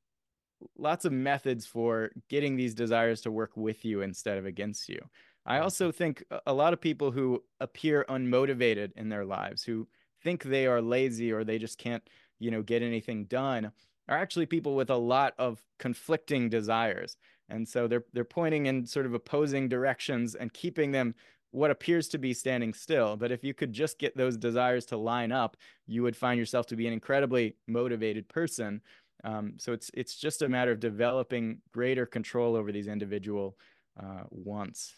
[0.78, 5.00] lots of methods for getting these desires to work with you instead of against you.
[5.46, 5.63] I mm-hmm.
[5.63, 9.88] also think a lot of people who appear unmotivated in their lives, who
[10.24, 12.04] think they are lazy or they just can't
[12.39, 13.72] you know get anything done
[14.10, 17.17] are actually people with a lot of conflicting desires.
[17.50, 21.15] And so they're they're pointing in sort of opposing directions and keeping them
[21.52, 23.15] what appears to be standing still.
[23.15, 26.67] But if you could just get those desires to line up you would find yourself
[26.67, 28.82] to be an incredibly motivated person
[29.23, 33.58] um, so it's it's just a matter of developing greater control over these individual
[34.01, 34.93] uh, wants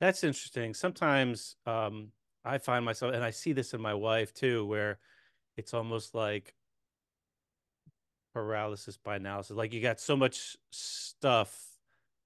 [0.00, 2.08] that's interesting sometimes um,
[2.44, 4.98] i find myself and i see this in my wife too where
[5.56, 6.54] it's almost like
[8.32, 9.56] paralysis by analysis.
[9.56, 11.56] Like you got so much stuff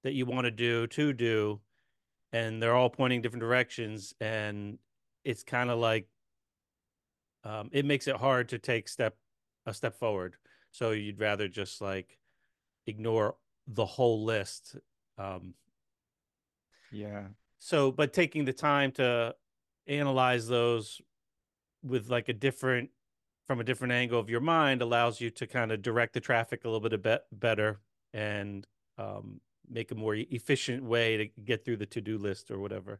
[0.03, 1.59] that you want to do to do,
[2.31, 4.77] and they're all pointing different directions, and
[5.23, 6.07] it's kind of like
[7.43, 9.15] um, it makes it hard to take step
[9.65, 10.35] a step forward.
[10.77, 12.19] So you'd rather just like
[12.85, 13.35] ignore
[13.65, 14.75] the whole list.
[15.17, 15.55] Um,
[16.91, 17.23] yeah.
[17.57, 19.33] So, but taking the time to
[19.87, 21.01] analyze those
[21.81, 22.91] with like a different
[23.47, 26.63] from a different angle of your mind allows you to kind of direct the traffic
[26.63, 27.79] a little bit a bit better
[28.13, 28.67] and
[28.99, 32.99] um, make a more efficient way to get through the to-do list or whatever.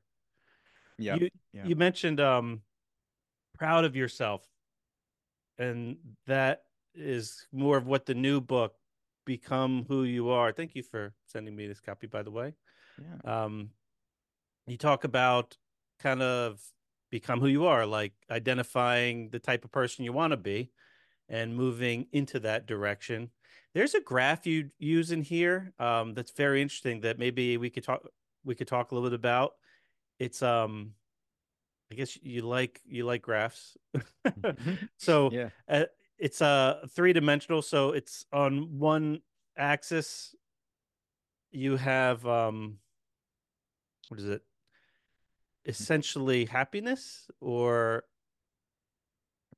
[0.98, 1.16] Yeah.
[1.16, 1.66] You, yeah.
[1.66, 2.62] you mentioned um,
[3.56, 4.48] proud of yourself,
[5.60, 6.64] and that
[6.98, 8.74] is more of what the new book
[9.26, 10.52] become who you are.
[10.52, 12.54] Thank you for sending me this copy, by the way.
[13.00, 13.44] Yeah.
[13.44, 13.70] Um,
[14.66, 15.56] you talk about
[16.00, 16.60] kind of
[17.10, 20.72] become who you are, like identifying the type of person you want to be
[21.30, 23.30] and moving into that direction.
[23.74, 27.84] There's a graph you use in here um, that's very interesting that maybe we could
[27.84, 28.02] talk
[28.44, 29.54] we could talk a little bit about.
[30.20, 30.94] it's um
[31.92, 33.78] I guess you like you like graphs.
[34.98, 35.50] so yeah.
[35.70, 35.86] uh,
[36.18, 37.62] it's uh three dimensional.
[37.62, 39.22] So it's on one
[39.58, 40.36] axis.
[41.52, 42.78] You have um,
[44.10, 44.42] what is it?
[45.66, 48.04] Essentially happiness, or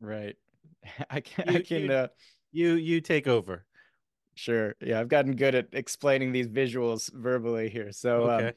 [0.02, 0.36] right.
[1.10, 1.48] I can.
[1.54, 1.82] You- I can.
[1.84, 2.08] you- uh,
[2.52, 3.66] you you take over.
[4.36, 4.74] Sure.
[4.82, 7.92] Yeah, I've gotten good at explaining these visuals verbally here.
[7.92, 8.54] So, um, Okay.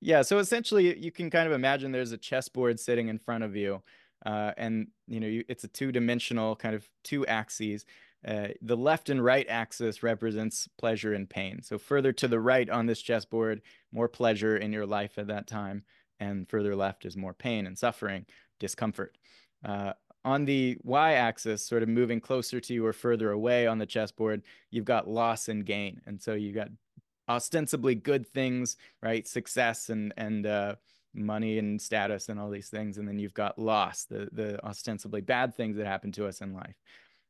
[0.00, 3.56] yeah, so essentially you can kind of imagine there's a chessboard sitting in front of
[3.56, 3.82] you.
[4.24, 7.84] Uh, and you know, you, it's a two-dimensional kind of two axes.
[8.26, 11.62] Uh, the left and right axis represents pleasure and pain.
[11.62, 15.46] So further to the right on this chessboard, more pleasure in your life at that
[15.46, 15.84] time,
[16.18, 18.26] and further left is more pain and suffering,
[18.58, 19.16] discomfort.
[19.64, 19.92] Uh,
[20.24, 24.42] on the y-axis, sort of moving closer to you or further away on the chessboard,
[24.70, 26.68] you've got loss and gain, and so you got
[27.28, 29.28] ostensibly good things, right?
[29.28, 30.74] Success and and uh,
[31.14, 35.20] money and status and all these things, and then you've got loss, the the ostensibly
[35.20, 36.76] bad things that happen to us in life.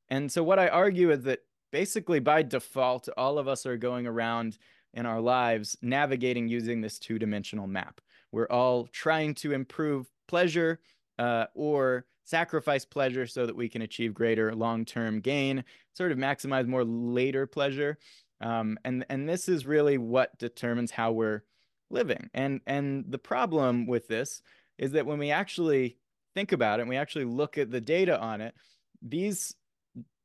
[0.09, 4.07] And so what I argue is that basically by default, all of us are going
[4.07, 4.59] around
[4.95, 8.01] in our lives navigating using this two-dimensional map.
[8.33, 10.81] We're all trying to improve pleasure
[11.19, 15.65] uh, or sacrifice pleasure so that we can achieve greater long-term gain,
[15.95, 17.99] sort of maximize more later pleasure.
[18.41, 21.43] Um, and and this is really what determines how we're
[21.91, 22.31] living.
[22.35, 24.43] And and the problem with this
[24.79, 25.99] is that when we actually
[26.35, 28.55] think about it, and we actually look at the data on it,
[29.03, 29.55] these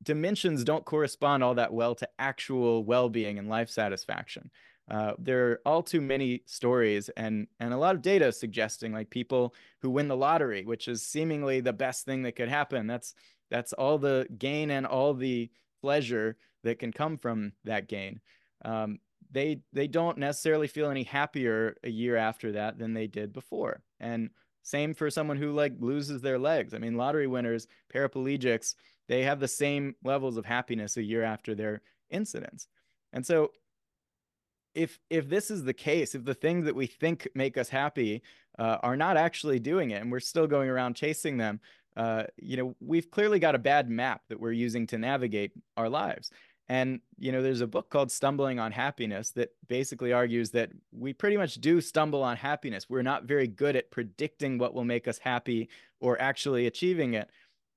[0.03, 4.51] dimensions don't correspond all that well to actual well-being and life satisfaction.
[4.91, 9.09] Uh, there are all too many stories and and a lot of data suggesting like
[9.09, 12.85] people who win the lottery, which is seemingly the best thing that could happen.
[12.85, 13.13] That's
[13.49, 15.49] that's all the gain and all the
[15.81, 18.19] pleasure that can come from that gain.
[18.65, 18.99] Um,
[19.33, 23.81] they they don't necessarily feel any happier a year after that than they did before.
[23.99, 24.29] And
[24.61, 26.73] same for someone who like loses their legs.
[26.73, 28.75] I mean, lottery winners, paraplegics,
[29.09, 32.67] they have the same levels of happiness a year after their incidents.
[33.11, 33.51] And so
[34.73, 38.21] if if this is the case, if the things that we think make us happy
[38.57, 41.59] uh, are not actually doing it, and we're still going around chasing them,
[41.97, 45.89] uh, you know, we've clearly got a bad map that we're using to navigate our
[45.89, 46.31] lives.
[46.69, 51.13] And you know, there's a book called Stumbling on Happiness that basically argues that we
[51.13, 52.89] pretty much do stumble on happiness.
[52.89, 57.29] We're not very good at predicting what will make us happy or actually achieving it.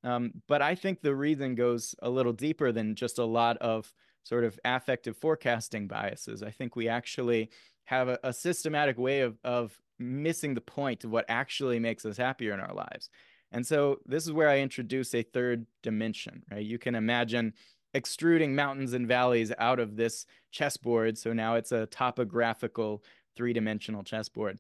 [0.04, 3.92] Um, but I think the reason goes a little deeper than just a lot of
[4.22, 6.42] sort of affective forecasting biases.
[6.42, 7.50] I think we actually
[7.84, 12.16] have a, a systematic way of, of missing the point of what actually makes us
[12.16, 13.08] happier in our lives.
[13.52, 16.64] And so this is where I introduce a third dimension, right?
[16.64, 17.54] You can imagine
[17.96, 21.16] extruding mountains and valleys out of this chessboard.
[21.18, 23.02] So now it's a topographical
[23.36, 24.58] three-dimensional chessboard.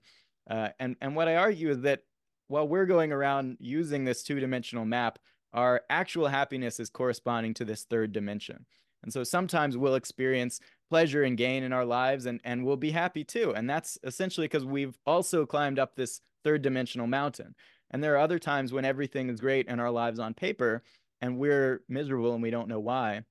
[0.50, 2.00] Uh, and, and what I argue is that
[2.48, 5.18] while we're going around using this two-dimensional map,
[5.52, 8.64] our actual happiness is corresponding to this third dimension.
[9.02, 12.90] And so sometimes we'll experience pleasure and gain in our lives and, and we'll be
[12.90, 13.54] happy too.
[13.54, 17.54] And that's essentially because we've also climbed up this third dimensional mountain.
[17.90, 20.82] And there are other times when everything is great in our lives on paper
[21.20, 23.22] and we're miserable and we don't know why.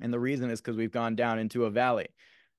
[0.00, 2.08] And the reason is because we've gone down into a valley.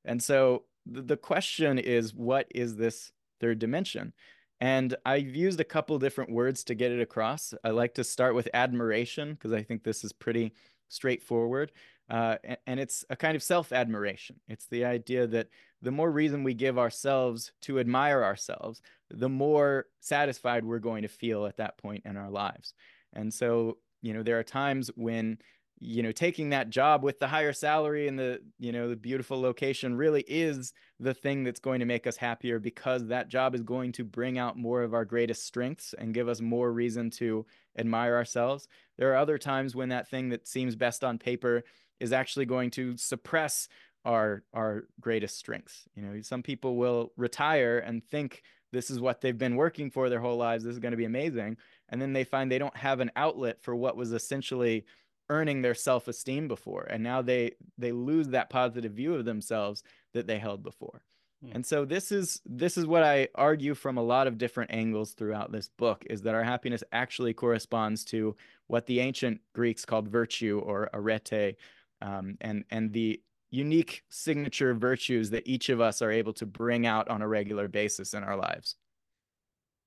[0.06, 4.14] And so the, the question is, what is this third dimension?
[4.60, 7.54] And I've used a couple different words to get it across.
[7.64, 10.54] I like to start with admiration because I think this is pretty
[10.90, 11.72] straightforward.
[12.10, 14.38] Uh, and, and, it's a kind of self admiration.
[14.48, 15.50] It's the idea that
[15.82, 21.10] the more reason we give ourselves to admire ourselves, the more satisfied we're going to
[21.10, 22.74] feel at that point in our lives.
[23.12, 25.38] And so, you know, there are times when,
[25.80, 29.40] you know, taking that job with the higher salary and the, you know, the beautiful
[29.40, 33.62] location really is the thing that's going to make us happier because that job is
[33.62, 37.46] going to bring out more of our greatest strengths and give us more reason to
[37.78, 38.68] admire ourselves.
[38.98, 41.64] There are other times when that thing that seems best on paper
[42.00, 43.68] is actually going to suppress
[44.06, 45.84] our our greatest strengths.
[45.96, 50.10] You know, some people will retire and think this is what they've been working for
[50.10, 50.64] their whole lives.
[50.64, 51.58] This is going to be amazing,
[51.90, 54.86] and then they find they don't have an outlet for what was essentially
[55.30, 59.84] earning their self-esteem before, and now they they lose that positive view of themselves
[60.14, 61.02] that they held before.
[61.44, 61.52] Hmm.
[61.56, 65.14] And so this is this is what I argue from a lot of different angles
[65.14, 68.36] throughout this book is that our happiness actually corresponds to
[68.68, 71.56] what the ancient Greeks called virtue or arete,
[72.02, 76.86] um, and and the unique signature virtues that each of us are able to bring
[76.86, 78.76] out on a regular basis in our lives.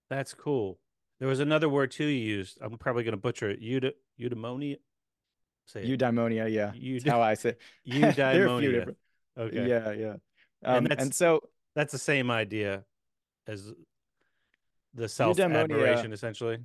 [0.08, 0.78] That's cool.
[1.20, 2.58] There was another word too you used.
[2.60, 3.60] I'm probably going to butcher it.
[3.60, 4.78] Eud- eudaimonia.
[5.66, 5.98] Say it.
[5.98, 6.72] Eudaimonia, yeah.
[6.74, 7.56] Eud- how I say.
[7.86, 8.94] Eudaimonia.
[9.38, 9.68] Okay.
[9.68, 10.14] Yeah, yeah.
[10.64, 11.40] Um, and, and so
[11.74, 12.84] that's the same idea
[13.46, 13.72] as
[14.94, 16.58] the self admiration essentially.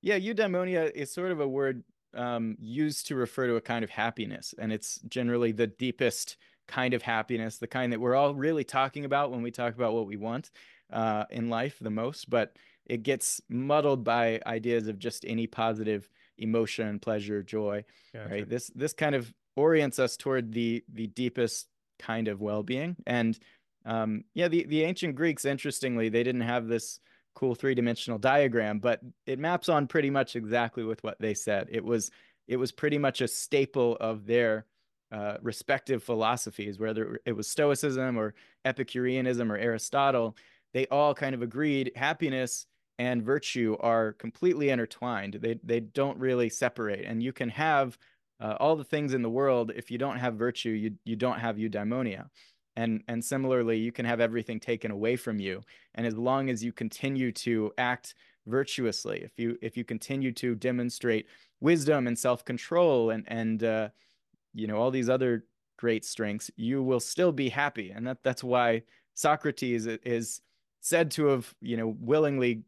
[0.00, 1.84] Yeah, eudaimonia is sort of a word
[2.14, 6.36] um, used to refer to a kind of happiness, and it's generally the deepest
[6.66, 9.92] kind of happiness, the kind that we're all really talking about when we talk about
[9.94, 10.50] what we want
[10.92, 12.28] uh, in life the most.
[12.28, 12.56] But
[12.86, 16.08] it gets muddled by ideas of just any positive
[16.38, 17.84] emotion, pleasure, joy.
[18.12, 18.28] Gotcha.
[18.28, 18.48] Right.
[18.48, 21.68] This this kind of orients us toward the the deepest
[21.98, 22.96] kind of well-being.
[23.06, 23.38] And
[23.84, 27.00] um, yeah, the the ancient Greeks, interestingly, they didn't have this
[27.34, 31.68] cool three-dimensional diagram, but it maps on pretty much exactly with what they said.
[31.70, 32.10] It was
[32.48, 34.66] it was pretty much a staple of their
[35.10, 40.36] uh, respective philosophies, whether it was Stoicism or Epicureanism or Aristotle.
[40.72, 42.66] They all kind of agreed happiness
[42.98, 45.38] and virtue are completely intertwined.
[45.40, 47.98] They they don't really separate, and you can have
[48.40, 49.72] uh, all the things in the world.
[49.74, 52.26] If you don't have virtue, you you don't have eudaimonia,
[52.76, 55.62] and and similarly, you can have everything taken away from you.
[55.94, 58.14] And as long as you continue to act
[58.46, 61.26] virtuously, if you if you continue to demonstrate
[61.60, 63.88] wisdom and self control and and uh,
[64.54, 65.44] you know all these other
[65.78, 67.90] great strengths, you will still be happy.
[67.90, 68.82] And that that's why
[69.14, 70.40] Socrates is
[70.80, 72.62] said to have you know willingly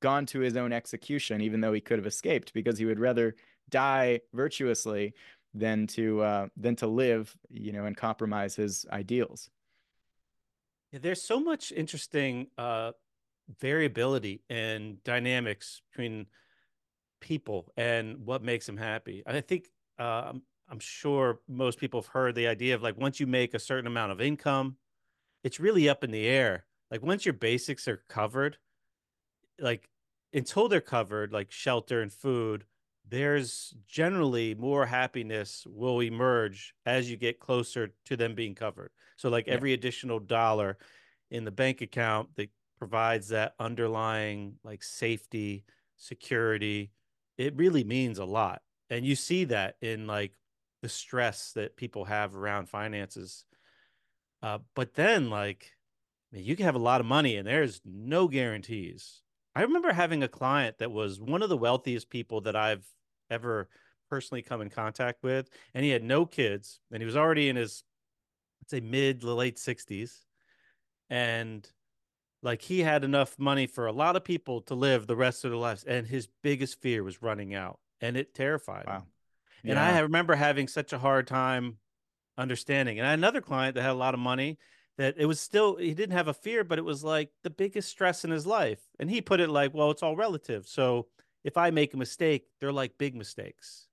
[0.00, 3.34] gone to his own execution, even though he could have escaped, because he would rather
[3.70, 5.14] die virtuously
[5.54, 9.50] than to uh, than to live, you know, and compromise his ideals.
[10.92, 12.92] Yeah, there's so much interesting uh,
[13.60, 16.26] variability and dynamics between
[17.20, 19.22] people and what makes them happy.
[19.26, 19.68] I think
[19.98, 23.54] uh, I'm, I'm sure most people have heard the idea of like once you make
[23.54, 24.76] a certain amount of income,
[25.44, 26.64] it's really up in the air.
[26.90, 28.58] Like once your basics are covered,
[29.58, 29.88] like
[30.32, 32.64] until they're covered, like shelter and food,
[33.08, 38.90] there's generally more happiness will emerge as you get closer to them being covered.
[39.16, 39.54] So, like yeah.
[39.54, 40.78] every additional dollar
[41.30, 45.64] in the bank account that provides that underlying like safety,
[45.96, 46.92] security,
[47.36, 48.62] it really means a lot.
[48.90, 50.32] And you see that in like
[50.82, 53.44] the stress that people have around finances.
[54.42, 55.72] Uh, but then, like,
[56.32, 59.22] I mean, you can have a lot of money and there's no guarantees.
[59.58, 62.86] I remember having a client that was one of the wealthiest people that I've
[63.28, 63.68] ever
[64.08, 67.56] personally come in contact with, and he had no kids, and he was already in
[67.56, 67.82] his,
[68.62, 70.24] let's say, mid to late sixties,
[71.10, 71.68] and
[72.40, 75.50] like he had enough money for a lot of people to live the rest of
[75.50, 78.98] their lives, and his biggest fear was running out, and it terrified wow.
[78.98, 79.02] him.
[79.64, 79.70] Yeah.
[79.72, 81.78] And I remember having such a hard time
[82.38, 82.98] understanding.
[82.98, 84.56] And I had another client that had a lot of money
[84.98, 87.88] that it was still he didn't have a fear, but it was like the biggest
[87.88, 88.80] stress in his life.
[88.98, 90.66] And he put it like, well, it's all relative.
[90.66, 91.06] So
[91.44, 93.86] if I make a mistake, they're like big mistakes.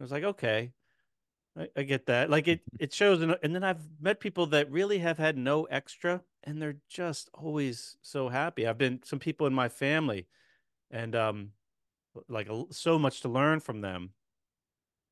[0.00, 0.72] I was like, okay,
[1.58, 2.30] I, I get that.
[2.30, 3.20] Like it, it shows.
[3.20, 7.28] In, and then I've met people that really have had no extra, and they're just
[7.34, 8.66] always so happy.
[8.66, 10.26] I've been some people in my family,
[10.90, 11.50] and um,
[12.28, 14.10] like so much to learn from them.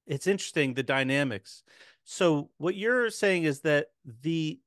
[0.06, 1.62] It's interesting the dynamics.
[2.04, 3.88] So what you're saying is that
[4.22, 4.58] the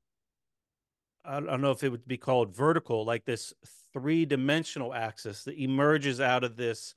[1.24, 3.52] I don't know if it would be called vertical, like this
[3.92, 6.94] three dimensional axis that emerges out of this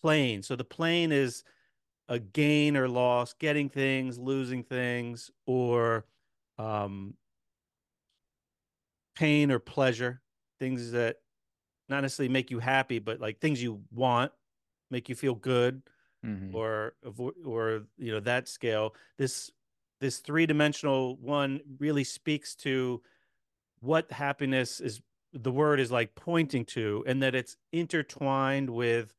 [0.00, 0.42] plane.
[0.42, 1.42] So the plane is
[2.08, 6.06] a gain or loss, getting things, losing things, or
[6.58, 7.14] um,
[9.16, 10.22] pain or pleasure,
[10.60, 11.16] things that
[11.88, 14.30] not necessarily make you happy, but like things you want,
[14.90, 15.82] make you feel good,
[16.24, 16.54] mm-hmm.
[16.54, 16.94] or
[17.44, 18.94] or you know that scale.
[19.18, 19.50] This
[20.00, 23.02] this three dimensional one really speaks to
[23.80, 25.00] what happiness is
[25.32, 29.12] the word is like pointing to and that it's intertwined with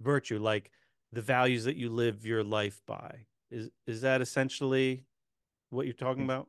[0.00, 0.70] virtue like
[1.12, 3.26] the values that you live your life by.
[3.50, 5.04] Is is that essentially
[5.70, 6.48] what you're talking about?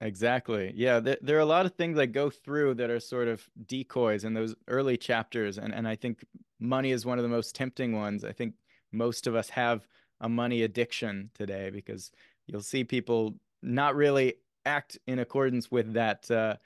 [0.00, 0.72] Exactly.
[0.74, 3.48] Yeah there, there are a lot of things that go through that are sort of
[3.66, 6.24] decoys in those early chapters and and i think
[6.64, 8.24] money is one of the most tempting ones.
[8.24, 8.54] I think
[8.92, 9.86] most of us have
[10.20, 12.10] a money addiction today because
[12.46, 14.34] you'll see people not really
[14.64, 16.56] act in accordance with that uh,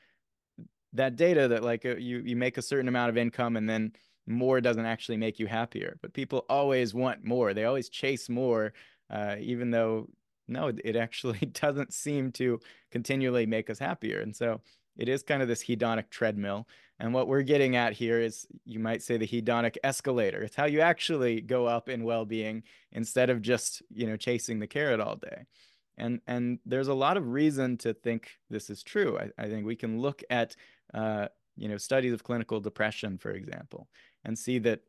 [0.93, 3.93] that data that like uh, you you make a certain amount of income and then
[4.26, 7.55] more doesn't actually make you happier but people always want more.
[7.55, 8.72] They always chase more
[9.11, 10.09] uh, even though
[10.49, 12.61] no it actually doesn't seem to
[12.91, 14.20] continually make us happier.
[14.20, 14.61] And so
[14.97, 16.66] it is kind of this hedonic treadmill.
[16.99, 20.43] And what we're getting at here is you might say the hedonic escalator.
[20.43, 24.66] It's how you actually go up in well-being instead of just you know chasing the
[24.66, 25.45] carrot all day.
[25.97, 29.18] And and there's a lot of reason to think this is true.
[29.18, 30.57] I, I think we can look at
[30.95, 33.89] uh, you know, studies of clinical depression, for example,
[34.24, 34.80] and see that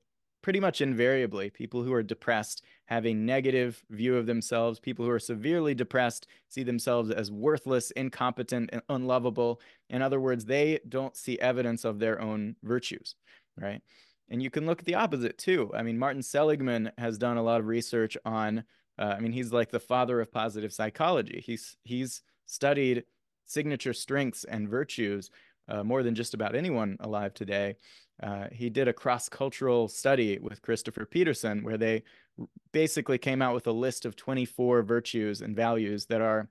[0.42, 4.80] pretty much invariably people who are depressed have a negative view of themselves.
[4.80, 9.60] People who are severely depressed see themselves as worthless, incompetent, and unlovable.
[9.90, 13.16] In other words, they don't see evidence of their own virtues,
[13.58, 13.82] right?
[14.30, 15.72] and you can look at the opposite too.
[15.74, 18.64] I mean, Martin Seligman has done a lot of research on.
[18.98, 21.42] Uh, I mean, he's like the father of positive psychology.
[21.46, 23.06] He's he's studied
[23.46, 25.32] signature strengths and virtues
[25.70, 27.76] uh, more than just about anyone alive today.
[28.22, 32.04] Uh, he did a cross cultural study with Christopher Peterson where they
[32.74, 36.50] basically came out with a list of 24 virtues and values that are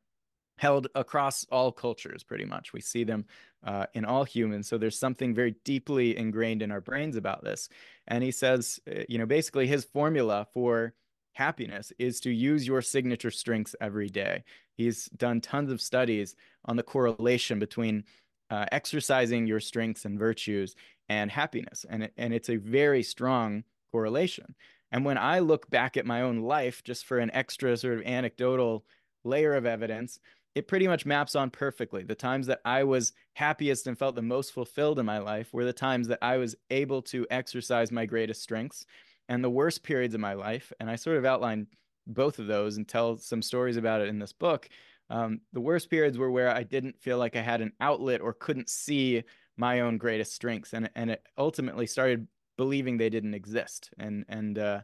[0.56, 2.72] held across all cultures pretty much.
[2.72, 3.26] We see them
[3.64, 4.68] uh, in all humans.
[4.68, 7.68] So there's something very deeply ingrained in our brains about this.
[8.06, 10.94] And he says uh, you know basically his formula for
[11.32, 14.42] happiness is to use your signature strengths every day.
[14.74, 18.04] He's done tons of studies on the correlation between
[18.50, 20.74] uh, exercising your strengths and virtues
[21.08, 24.54] and happiness and, and it's a very strong correlation
[24.92, 28.04] and when i look back at my own life just for an extra sort of
[28.04, 28.84] anecdotal
[29.24, 30.18] layer of evidence
[30.58, 32.02] it pretty much maps on perfectly.
[32.02, 35.64] The times that I was happiest and felt the most fulfilled in my life were
[35.64, 38.84] the times that I was able to exercise my greatest strengths.
[39.28, 41.68] And the worst periods of my life, and I sort of outline
[42.06, 44.68] both of those and tell some stories about it in this book.
[45.10, 48.34] Um, the worst periods were where I didn't feel like I had an outlet or
[48.34, 49.24] couldn't see
[49.56, 54.58] my own greatest strengths, and and it ultimately started believing they didn't exist, and and
[54.58, 54.82] uh,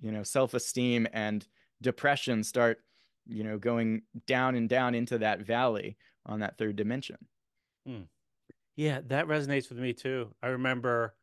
[0.00, 1.46] you know self esteem and
[1.80, 2.84] depression start
[3.26, 7.16] you know, going down and down into that valley on that third dimension.
[7.86, 8.02] Hmm.
[8.76, 10.34] Yeah, that resonates with me too.
[10.42, 11.16] I remember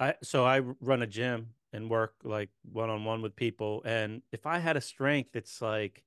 [0.00, 4.22] I so I run a gym and work like one on one with people and
[4.32, 6.04] if I had a strength it's like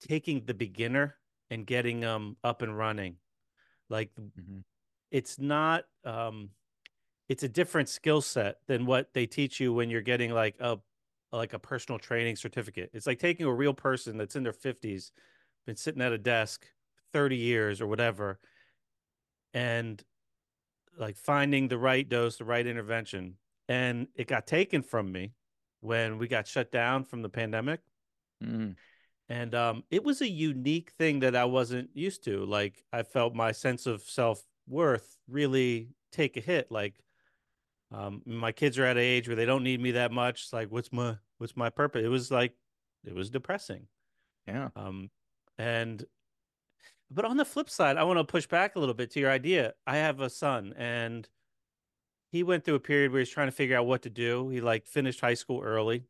[0.00, 1.16] taking the beginner
[1.50, 3.16] and getting them up and running.
[3.88, 4.58] Like mm-hmm.
[5.10, 6.50] it's not um
[7.28, 10.78] it's a different skill set than what they teach you when you're getting like a
[11.32, 12.90] like a personal training certificate.
[12.92, 15.10] It's like taking a real person that's in their 50s,
[15.66, 16.66] been sitting at a desk
[17.12, 18.38] 30 years or whatever,
[19.52, 20.02] and
[20.98, 23.34] like finding the right dose, the right intervention.
[23.68, 25.32] And it got taken from me
[25.80, 27.80] when we got shut down from the pandemic.
[28.42, 28.76] Mm.
[29.28, 32.44] And um, it was a unique thing that I wasn't used to.
[32.44, 36.70] Like I felt my sense of self worth really take a hit.
[36.70, 36.94] Like
[37.92, 40.44] um, my kids are at an age where they don't need me that much.
[40.44, 42.04] It's like, what's my what's my purpose?
[42.04, 42.52] It was like,
[43.04, 43.86] it was depressing.
[44.46, 44.68] Yeah.
[44.76, 45.10] Um,
[45.58, 46.04] and
[47.10, 49.30] but on the flip side, I want to push back a little bit to your
[49.30, 49.74] idea.
[49.86, 51.28] I have a son, and
[52.32, 54.48] he went through a period where he's trying to figure out what to do.
[54.48, 56.04] He like finished high school early,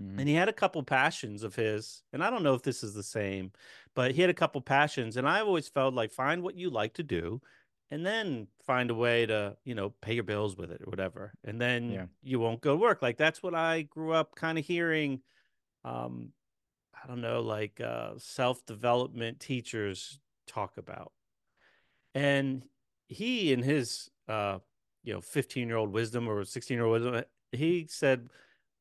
[0.00, 0.18] mm-hmm.
[0.18, 2.02] and he had a couple passions of his.
[2.12, 3.52] And I don't know if this is the same,
[3.94, 6.94] but he had a couple passions, and I always felt like find what you like
[6.94, 7.40] to do
[7.90, 11.32] and then find a way to you know pay your bills with it or whatever
[11.44, 12.06] and then yeah.
[12.22, 15.20] you won't go to work like that's what i grew up kind of hearing
[15.84, 16.30] um
[17.02, 21.12] i don't know like uh self-development teachers talk about
[22.14, 22.64] and
[23.08, 24.58] he in his uh
[25.04, 28.28] you know 15 year old wisdom or 16 year old wisdom he said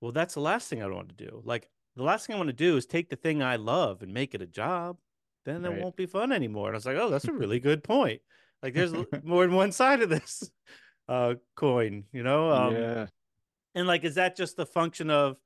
[0.01, 2.49] well that's the last thing i want to do like the last thing i want
[2.49, 4.97] to do is take the thing i love and make it a job
[5.45, 5.77] then right.
[5.77, 8.21] it won't be fun anymore and i was like oh that's a really good point
[8.61, 8.93] like there's
[9.23, 10.49] more than one side of this
[11.07, 12.51] uh coin, you know?
[12.51, 13.05] Um, yeah.
[13.73, 15.37] And like, is that just the function of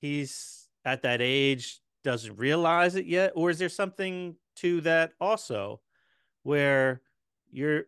[0.00, 5.80] he's at that age, doesn't realize it yet, or is there something to that also,
[6.42, 7.00] where
[7.50, 7.84] you're, you,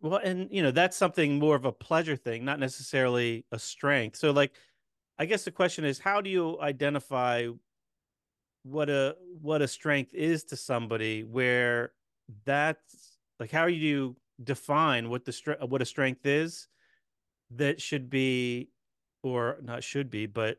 [0.00, 4.16] well, and you know that's something more of a pleasure thing, not necessarily a strength.
[4.16, 4.52] So, like,
[5.18, 7.48] I guess the question is, how do you identify
[8.62, 11.92] what a what a strength is to somebody where
[12.44, 16.68] that's like, how do you define what the what a strength is
[17.50, 18.70] that should be,
[19.22, 20.58] or not should be, but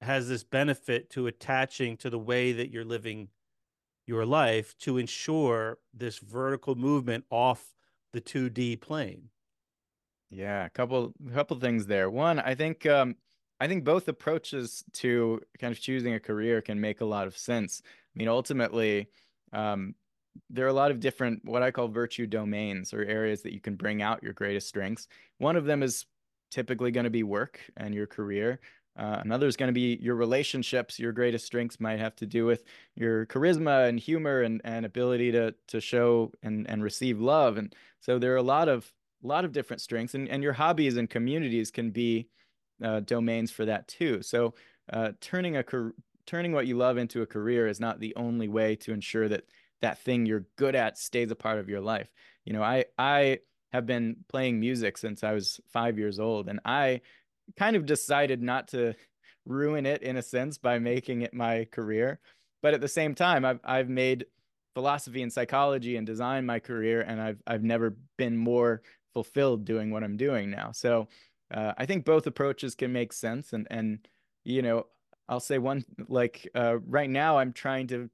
[0.00, 3.28] has this benefit to attaching to the way that you're living
[4.06, 7.75] your life to ensure this vertical movement off
[8.16, 9.28] the 2D plane?
[10.30, 12.10] Yeah, a couple couple things there.
[12.10, 13.16] One, I think um
[13.60, 17.36] I think both approaches to kind of choosing a career can make a lot of
[17.36, 17.82] sense.
[17.84, 19.08] I mean, ultimately,
[19.52, 19.94] um,
[20.50, 23.60] there are a lot of different what I call virtue domains or areas that you
[23.60, 25.08] can bring out your greatest strengths.
[25.38, 26.06] One of them is
[26.50, 28.60] typically going to be work and your career.
[28.98, 30.98] Uh, another is going to be your relationships.
[30.98, 32.64] Your greatest strengths might have to do with
[32.94, 37.58] your charisma and humor and, and ability to to show and, and receive love.
[37.58, 37.74] And
[38.06, 41.10] so there are a lot of lot of different strengths, and, and your hobbies and
[41.10, 42.28] communities can be
[42.82, 44.22] uh, domains for that too.
[44.22, 44.54] So
[44.92, 45.64] uh, turning a
[46.24, 49.42] turning what you love into a career is not the only way to ensure that
[49.82, 52.08] that thing you're good at stays a part of your life.
[52.44, 53.40] You know, I I
[53.72, 57.00] have been playing music since I was 5 years old and I
[57.56, 58.94] kind of decided not to
[59.44, 62.20] ruin it in a sense by making it my career.
[62.62, 64.26] But at the same time, I've I've made
[64.76, 68.82] philosophy and psychology and design my career and I've I've never been more
[69.14, 70.70] fulfilled doing what I'm doing now.
[70.72, 71.08] So
[71.50, 73.54] uh, I think both approaches can make sense.
[73.54, 74.06] And and
[74.44, 74.84] you know,
[75.30, 78.10] I'll say one like uh, right now I'm trying to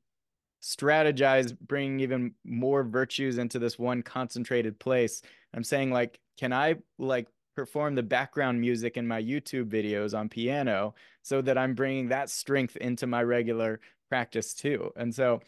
[0.63, 5.21] strategize bringing even more virtues into this one concentrated place.
[5.53, 10.29] I'm saying like, can I like perform the background music in my YouTube videos on
[10.29, 14.93] piano so that I'm bringing that strength into my regular practice too.
[14.95, 15.41] And so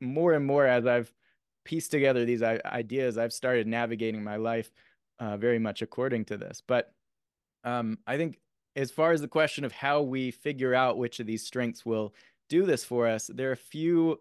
[0.00, 1.12] more and more as I've
[1.64, 4.70] pieced together these ideas, I've started navigating my life
[5.20, 6.62] uh, very much according to this.
[6.66, 6.92] But
[7.64, 8.38] um, I think
[8.76, 12.14] as far as the question of how we figure out which of these strengths will
[12.48, 14.20] do this for us, there are a few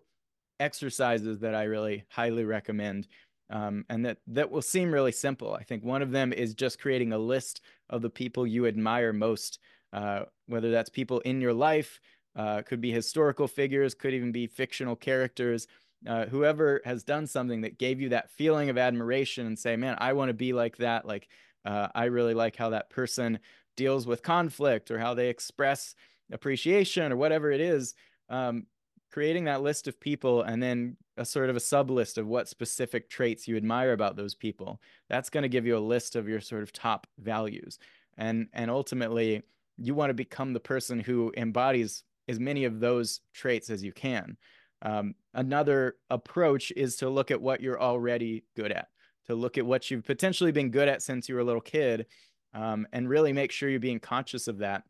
[0.60, 3.08] exercises that I really highly recommend
[3.50, 5.54] um, and that that will seem really simple.
[5.54, 9.14] I think one of them is just creating a list of the people you admire
[9.14, 9.60] most,
[9.94, 12.00] uh, whether that's people in your life,
[12.38, 15.68] uh, could be historical figures, could even be fictional characters.
[16.08, 19.98] Uh, whoever has done something that gave you that feeling of admiration and say, man,
[20.00, 21.06] I want to be like that.
[21.06, 21.28] Like,
[21.66, 23.40] uh, I really like how that person
[23.76, 25.96] deals with conflict or how they express
[26.32, 27.96] appreciation or whatever it is.
[28.30, 28.68] Um,
[29.12, 32.48] creating that list of people and then a sort of a sub list of what
[32.48, 36.28] specific traits you admire about those people that's going to give you a list of
[36.28, 37.80] your sort of top values
[38.18, 39.42] and and ultimately
[39.78, 43.92] you want to become the person who embodies as many of those traits as you
[43.92, 44.38] can
[44.84, 48.88] um, another approach is to look at what you're already good at
[49.26, 52.06] to look at what you've potentially been good at since you were a little kid
[52.54, 54.84] um, and really make sure you're being conscious of that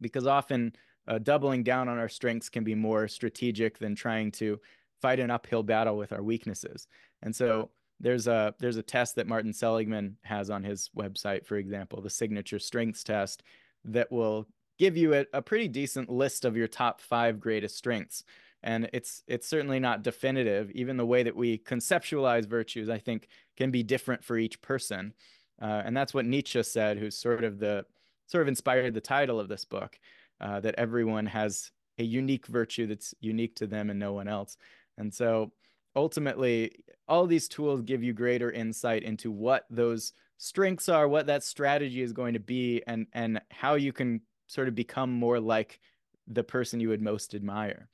[0.00, 0.72] because often
[1.08, 4.58] uh, doubling down on our strengths can be more strategic than trying to
[5.02, 6.86] fight an uphill battle with our weaknesses.
[7.22, 7.70] And so
[8.00, 12.10] there's a there's a test that Martin Seligman has on his website, for example, the
[12.10, 13.42] signature strengths test
[13.84, 14.46] that will
[14.78, 18.24] give you a, a pretty decent list of your top five greatest strengths.
[18.62, 20.70] And it's it's certainly not definitive.
[20.70, 25.12] Even the way that we conceptualize virtues, I think, can be different for each person.
[25.60, 27.84] Uh, and that's what Nietzsche said, who's sort of the
[28.26, 29.98] sort of inspired the title of this book
[30.40, 34.56] uh, that everyone has a unique virtue that's unique to them and no one else.
[34.98, 35.52] And so
[35.94, 36.72] ultimately,
[37.06, 42.02] all these tools give you greater insight into what those strengths are, what that strategy
[42.02, 45.80] is going to be, and and how you can sort of become more like
[46.26, 47.88] the person you would most admire.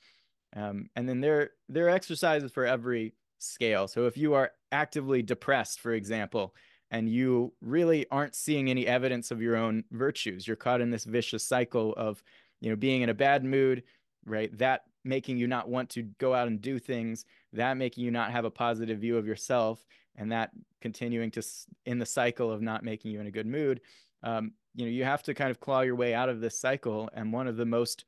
[0.54, 3.88] Um, and then there there are exercises for every scale.
[3.88, 6.54] So if you are actively depressed, for example,
[6.90, 11.04] and you really aren't seeing any evidence of your own virtues you're caught in this
[11.04, 12.22] vicious cycle of
[12.60, 13.82] you know being in a bad mood
[14.26, 18.10] right that making you not want to go out and do things that making you
[18.10, 19.86] not have a positive view of yourself
[20.16, 21.42] and that continuing to
[21.86, 23.80] in the cycle of not making you in a good mood
[24.22, 27.08] um, you know you have to kind of claw your way out of this cycle
[27.14, 28.04] and one of the most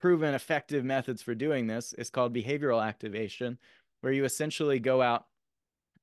[0.00, 3.58] proven effective methods for doing this is called behavioral activation
[4.00, 5.26] where you essentially go out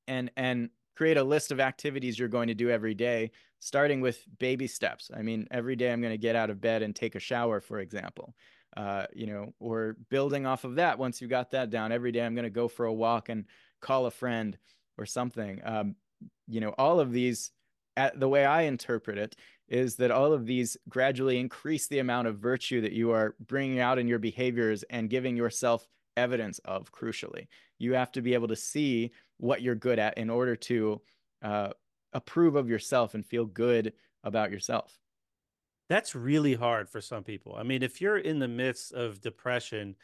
[0.08, 4.24] and and create a list of activities you're going to do every day, starting with
[4.40, 5.12] baby steps.
[5.16, 7.60] I mean, every day I'm going to get out of bed and take a shower,
[7.60, 8.34] for example.
[8.78, 11.00] Uh, you know, or building off of that.
[11.00, 13.46] Once you got that down, every day I'm going to go for a walk and
[13.82, 14.58] call a friend
[14.98, 15.62] or something.
[15.64, 15.96] Um,
[16.48, 17.52] you know, all of these,
[17.98, 19.36] at, the way I interpret it,
[19.68, 23.80] is that all of these gradually increase the amount of virtue that you are bringing
[23.80, 27.48] out in your behaviors and giving yourself evidence of crucially.
[27.80, 31.02] You have to be able to see what you're good at in order to
[31.42, 31.70] uh,
[32.14, 33.94] approve of yourself and feel good
[34.24, 34.98] about yourself.
[35.90, 37.56] That's really hard for some people.
[37.58, 39.96] I mean if you're in the midst of depression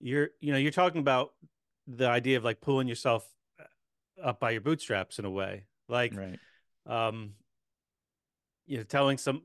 [0.00, 1.32] you're you know you're talking about
[1.86, 3.26] the idea of like pulling yourself
[3.60, 5.64] uh, up by your bootstraps in a way.
[5.88, 6.38] Like right.
[6.86, 7.32] Um
[8.66, 9.42] you know telling some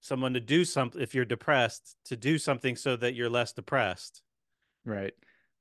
[0.00, 4.22] someone to do something if you're depressed to do something so that you're less depressed
[4.84, 5.14] right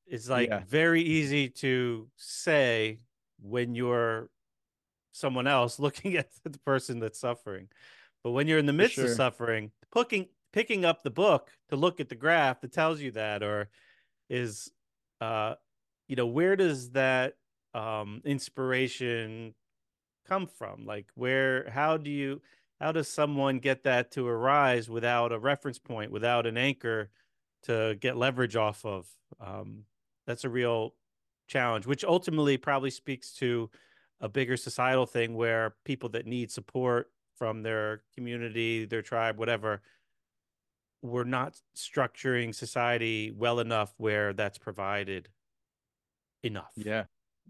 [0.08, 0.62] it's like yeah.
[0.68, 3.00] very easy to say
[3.42, 4.30] when you're
[5.12, 7.70] someone else looking at the person that's suffering.
[8.24, 9.06] But when you're in the midst sure.
[9.06, 13.12] of suffering, picking picking up the book to look at the graph that tells you
[13.12, 13.70] that or
[14.30, 14.72] is
[15.20, 15.54] uh
[16.08, 17.34] you know where does that
[17.74, 19.54] um inspiration
[20.28, 22.42] come from like where how do you
[22.80, 27.10] how does someone get that to arise without a reference point without an anchor
[27.64, 29.08] to get leverage off of
[29.40, 29.86] um
[30.28, 30.94] that's a real
[31.48, 33.70] challenge, which ultimately probably speaks to
[34.22, 39.82] a bigger societal thing where people that need support from their community, their tribe, whatever,
[41.02, 45.30] we're not structuring society well enough where that's provided
[46.44, 46.72] enough.
[46.76, 47.06] Yeah.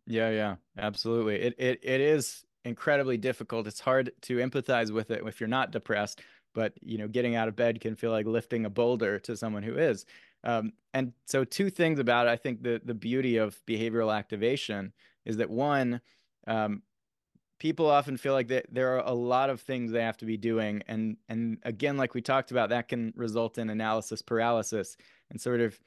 [0.08, 0.56] Yeah, yeah.
[0.78, 1.36] Absolutely.
[1.42, 3.68] It it it is incredibly difficult.
[3.68, 6.22] It's hard to empathize with it if you're not depressed,
[6.54, 9.64] but you know, getting out of bed can feel like lifting a boulder to someone
[9.64, 10.06] who is.
[10.44, 12.32] Um, and so, two things about it.
[12.32, 14.94] I think the the beauty of behavioral activation
[15.26, 16.02] is that one,
[16.48, 16.82] um,
[17.60, 20.38] people often feel like that there are a lot of things they have to be
[20.38, 24.98] doing and and again like we talked about that can result in analysis paralysis
[25.30, 25.80] and sort of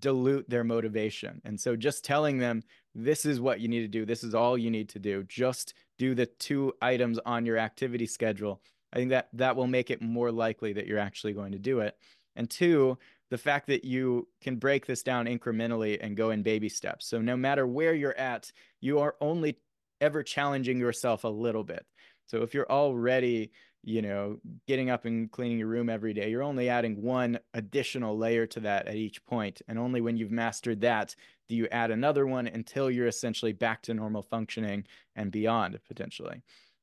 [0.00, 2.62] dilute their motivation and so just telling them
[2.94, 5.74] this is what you need to do this is all you need to do just
[5.98, 8.60] do the two items on your activity schedule
[8.92, 11.80] i think that that will make it more likely that you're actually going to do
[11.80, 11.96] it
[12.36, 12.96] and two
[13.30, 17.20] the fact that you can break this down incrementally and go in baby steps so
[17.20, 19.56] no matter where you're at you are only
[20.00, 21.84] ever challenging yourself a little bit.
[22.26, 23.52] So if you're already,
[23.88, 28.18] you know, getting up and cleaning your room every day, you're only adding one additional
[28.18, 29.62] layer to that at each point.
[29.66, 31.16] And only when you've mastered that
[31.48, 34.84] do you add another one until you're essentially back to normal functioning
[35.16, 36.42] and beyond potentially.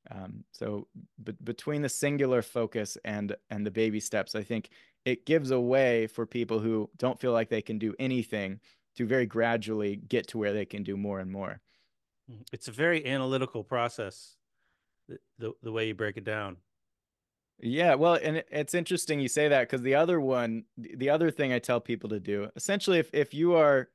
[0.10, 0.88] Um, so
[1.24, 4.70] b- between the singular focus and and the baby steps, I think
[5.04, 8.60] it gives a way for people who don't feel like they can do anything
[8.98, 11.62] to very gradually get to where they can do more and more.
[12.32, 12.42] Mm-hmm.
[12.52, 14.38] It's a very analytical process,
[15.08, 16.58] the, the, the way you break it down.
[17.60, 21.54] Yeah, well, and it's interesting you say that because the other one, the other thing
[21.54, 23.90] I tell people to do, essentially, if if you are,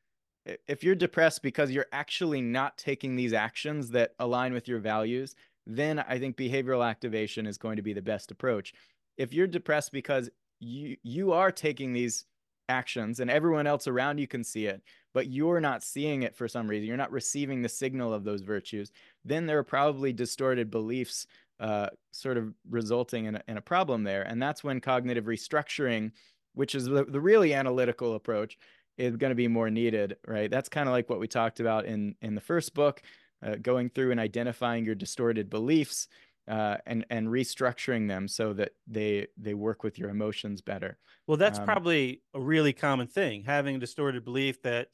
[0.67, 5.35] if you're depressed because you're actually not taking these actions that align with your values,
[5.67, 8.73] then I think behavioral activation is going to be the best approach.
[9.19, 12.25] If you're depressed because you you are taking these
[12.71, 14.81] actions and everyone else around you can see it,
[15.13, 18.41] but you're not seeing it for some reason, you're not receiving the signal of those
[18.43, 18.91] virtues,
[19.25, 21.27] then there are probably distorted beliefs
[21.61, 24.23] uh, sort of resulting in a, in a problem there.
[24.23, 26.13] And that's when cognitive restructuring,
[26.55, 28.59] which is the, the really analytical approach,
[28.97, 30.51] is going to be more needed, right?
[30.51, 33.03] That's kind of like what we talked about in in the first book,
[33.45, 36.09] uh, going through and identifying your distorted beliefs
[36.49, 40.99] uh, and and restructuring them so that they they work with your emotions better.
[41.27, 44.89] Well, that's um, probably a really common thing, having a distorted belief that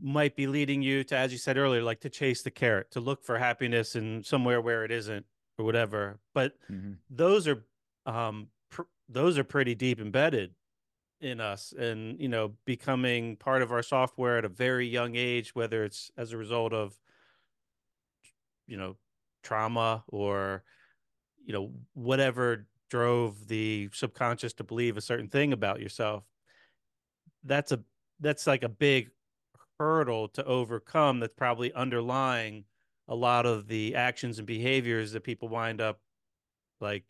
[0.00, 3.00] might be leading you to, as you said earlier, like to chase the carrot, to
[3.00, 5.24] look for happiness in somewhere where it isn't
[5.58, 6.18] or whatever.
[6.34, 6.92] But mm-hmm.
[7.10, 7.64] those are
[8.04, 10.54] um pr- those are pretty deep embedded
[11.20, 15.54] in us and you know becoming part of our software at a very young age
[15.54, 16.94] whether it's as a result of
[18.66, 18.96] you know
[19.42, 20.62] trauma or
[21.44, 26.24] you know whatever drove the subconscious to believe a certain thing about yourself
[27.44, 27.80] that's a
[28.20, 29.10] that's like a big
[29.78, 32.64] hurdle to overcome that's probably underlying
[33.08, 36.00] a lot of the actions and behaviors that people wind up
[36.80, 37.04] like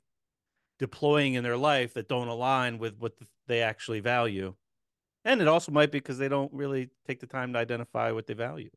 [0.79, 3.15] deploying in their life that don't align with what
[3.47, 4.55] they actually value.
[5.25, 8.27] And it also might be because they don't really take the time to identify what
[8.27, 8.71] they value.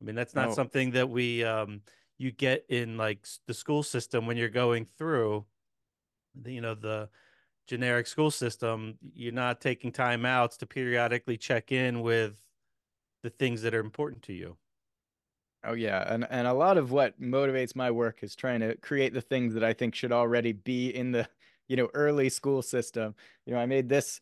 [0.00, 0.54] I mean that's not no.
[0.54, 1.80] something that we um
[2.18, 5.44] you get in like the school system when you're going through
[6.40, 7.08] the, you know the
[7.66, 8.98] generic school system.
[9.14, 12.40] You're not taking time outs to periodically check in with
[13.22, 14.56] the things that are important to you
[15.64, 19.12] oh yeah and and a lot of what motivates my work is trying to create
[19.14, 21.28] the things that i think should already be in the
[21.68, 23.14] you know early school system
[23.46, 24.20] you know i made this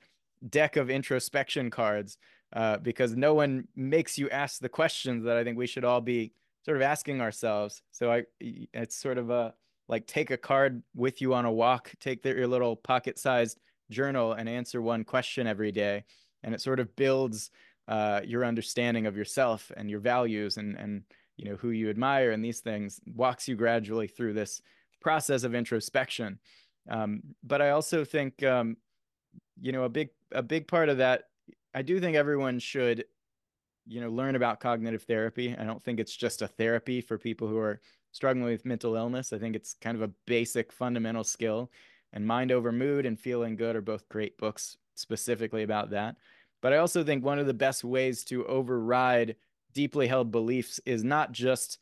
[0.49, 2.17] deck of introspection cards
[2.55, 6.01] uh, because no one makes you ask the questions that i think we should all
[6.01, 6.33] be
[6.65, 7.83] sort of asking ourselves.
[7.91, 9.55] So I, it's sort of a
[9.89, 13.59] like take a card with you on a walk, take your little pocket-sized
[13.91, 16.05] journal, and answer one question every day,
[16.45, 17.51] and it sort of builds
[17.89, 21.03] uh, your understanding of yourself and your values and and
[21.41, 23.01] you know who you admire and these things.
[23.15, 24.61] Walks you gradually through this
[25.01, 26.39] process of introspection.
[26.89, 28.77] Um, but I also think um,
[29.61, 31.25] you know a big a big part of that.
[31.75, 33.05] I do think everyone should
[33.87, 37.49] you know learn about cognitive therapy i don't think it's just a therapy for people
[37.49, 37.81] who are
[38.13, 41.71] struggling with mental illness i think it's kind of a basic fundamental skill
[42.13, 46.17] and mind over mood and feeling good are both great books specifically about that
[46.61, 49.35] but i also think one of the best ways to override
[49.73, 51.79] deeply held beliefs is not just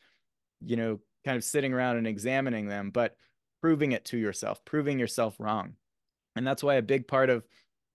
[0.65, 3.17] you know kind of sitting around and examining them but
[3.61, 5.75] proving it to yourself proving yourself wrong
[6.37, 7.45] and that's why a big part of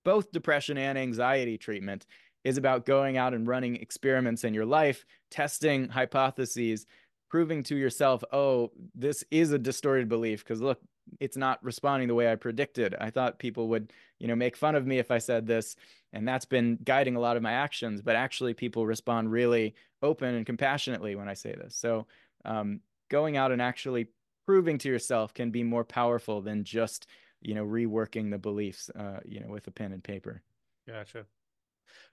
[0.03, 2.05] both depression and anxiety treatment
[2.43, 6.85] is about going out and running experiments in your life, testing hypotheses,
[7.29, 10.43] proving to yourself, oh, this is a distorted belief.
[10.43, 10.79] Because look,
[11.19, 12.95] it's not responding the way I predicted.
[12.99, 15.75] I thought people would, you know, make fun of me if I said this,
[16.11, 18.01] and that's been guiding a lot of my actions.
[18.01, 21.75] But actually, people respond really open and compassionately when I say this.
[21.75, 22.07] So,
[22.45, 24.07] um, going out and actually
[24.45, 27.07] proving to yourself can be more powerful than just,
[27.41, 30.41] you know, reworking the beliefs, uh, you know, with a pen and paper.
[30.87, 31.25] Gotcha.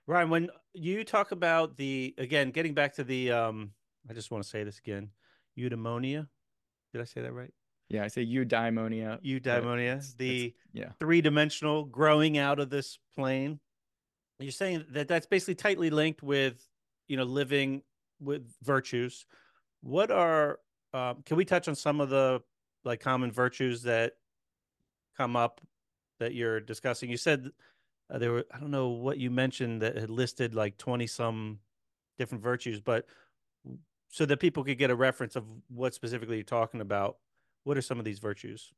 [0.07, 3.71] Ryan, when you talk about the again, getting back to the um,
[4.09, 5.09] I just want to say this again,
[5.57, 6.27] eudaimonia.
[6.91, 7.53] Did I say that right?
[7.91, 9.21] Yeah, I say eudaimonia.
[9.21, 10.91] Eudaimonia, the yeah.
[10.99, 13.59] three-dimensional growing out of this plane.
[14.39, 16.65] You're saying that that's basically tightly linked with,
[17.09, 17.83] you know, living
[18.21, 19.25] with virtues.
[19.81, 20.59] What are
[20.93, 22.41] um, can we touch on some of the
[22.85, 24.13] like common virtues that
[25.17, 25.59] come up
[26.19, 27.09] that you're discussing?
[27.09, 27.49] You said
[28.09, 31.59] uh, there were I don't know what you mentioned that had listed like 20 some
[32.17, 33.05] different virtues, but
[34.07, 37.17] so that people could get a reference of what specifically you're talking about.
[37.63, 38.71] What are some of these virtues?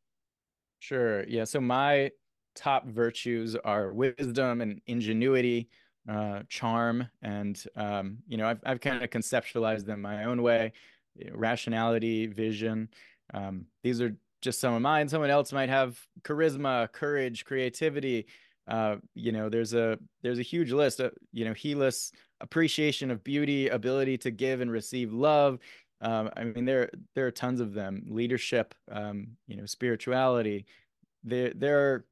[0.79, 1.23] Sure.
[1.27, 1.45] Yeah.
[1.45, 2.11] So my
[2.55, 5.69] top virtues are wisdom and ingenuity,
[6.09, 10.73] uh, charm, and um, you know I've I've kind of conceptualized them my own way.
[11.15, 12.89] Know, rationality, vision.
[13.33, 15.07] Um, these are just some of mine.
[15.07, 18.25] Someone else might have charisma, courage, creativity.
[18.67, 20.99] Uh, you know, there's a there's a huge list.
[20.99, 22.11] Of, you know, Helis
[22.41, 25.59] appreciation of beauty, ability to give and receive love.
[26.03, 28.03] Um, I mean, there there are tons of them.
[28.07, 30.65] Leadership, um, you know, spirituality.
[31.23, 32.05] There there are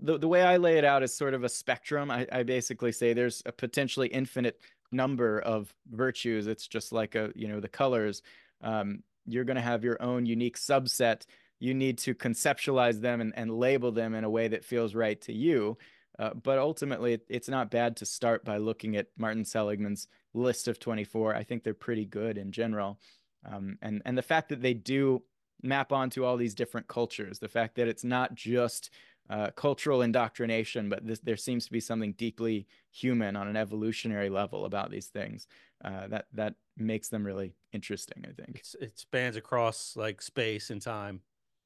[0.00, 2.10] the, the way I lay it out is sort of a spectrum.
[2.10, 4.58] I, I basically say there's a potentially infinite
[4.90, 6.46] number of virtues.
[6.46, 8.22] It's just like a you know the colors.
[8.62, 11.26] Um, you're going to have your own unique subset.
[11.58, 15.20] You need to conceptualize them and, and label them in a way that feels right
[15.22, 15.76] to you.
[16.18, 20.78] Uh, but ultimately, it's not bad to start by looking at Martin Seligman's list of
[20.78, 21.34] 24.
[21.34, 22.98] I think they're pretty good in general.
[23.44, 25.22] Um, and, and the fact that they do
[25.62, 28.90] map onto all these different cultures, the fact that it's not just
[29.28, 34.28] uh, cultural indoctrination, but this, there seems to be something deeply human on an evolutionary
[34.28, 35.46] level about these things.
[35.84, 38.24] Uh, that that makes them really interesting.
[38.24, 41.20] I think it's, it spans across like space and time.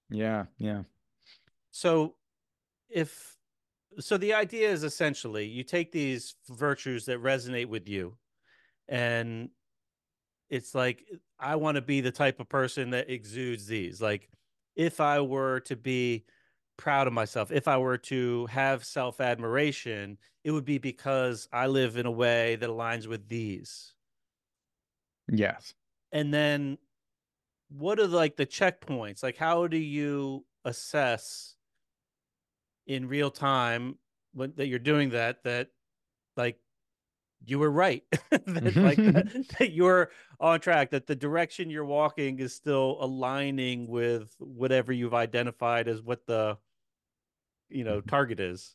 [0.08, 0.82] Yeah, yeah.
[1.70, 2.14] So,
[2.88, 3.36] if
[3.98, 8.16] so the idea is essentially you take these virtues that resonate with you
[8.90, 9.48] and
[10.50, 11.04] it's like
[11.38, 14.28] i want to be the type of person that exudes these like
[14.76, 16.24] if i were to be
[16.76, 21.96] proud of myself if i were to have self-admiration it would be because i live
[21.96, 23.94] in a way that aligns with these.
[25.30, 25.74] Yes.
[26.12, 26.78] And then
[27.68, 29.22] what are like the checkpoints?
[29.22, 31.54] Like how do you assess
[32.86, 33.96] in real time
[34.32, 35.68] when, that you're doing that that
[36.36, 36.58] like
[37.46, 42.38] you were right that, like that, that, you're on track that the direction you're walking
[42.38, 46.56] is still aligning with whatever you've identified as what the
[47.68, 48.74] you know target is.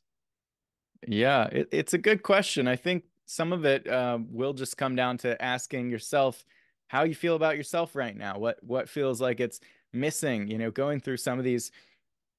[1.08, 2.68] Yeah it, it's a good question.
[2.68, 6.46] I think some of it uh, will just come down to asking yourself
[6.88, 9.60] how you feel about yourself right now what what feels like it's
[9.92, 11.72] missing you know going through some of these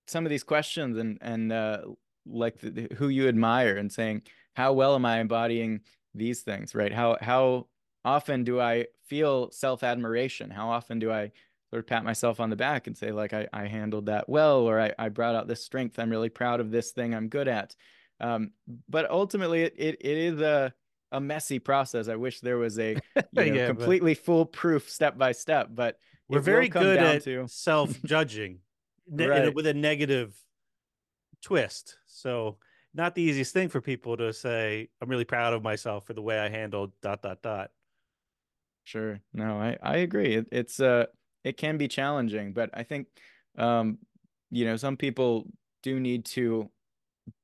[0.07, 1.81] some of these questions and and uh,
[2.27, 4.23] like the, who you admire and saying
[4.55, 5.81] how well am I embodying
[6.17, 6.93] these things, right?
[6.93, 7.67] How how
[8.05, 10.51] often do I feel self admiration?
[10.51, 11.33] How often do I
[11.71, 14.61] sort of pat myself on the back and say like I, I handled that well
[14.61, 15.99] or I, I brought out this strength.
[15.99, 17.75] I'm really proud of this thing I'm good at.
[18.21, 18.53] Um,
[18.89, 20.73] but ultimately it, it, it is a
[21.13, 22.09] a messy process.
[22.09, 25.99] I wish there was a you know, yeah, completely foolproof step by step, but
[26.29, 27.47] we're very good at to...
[27.49, 28.61] self judging
[29.11, 29.55] right.
[29.55, 30.37] with a negative
[31.43, 31.97] twist.
[32.07, 32.59] So
[32.97, 36.23] not the easiest thing for people to say, I'm really proud of myself for the
[36.23, 37.71] way I handled dot dot dot.
[38.85, 39.21] Sure.
[39.33, 40.35] No, I, I agree.
[40.37, 41.07] It, it's uh
[41.45, 43.09] it can be challenging, but I think
[43.59, 43.99] um
[44.51, 45.47] you know, some people
[45.83, 46.71] do need to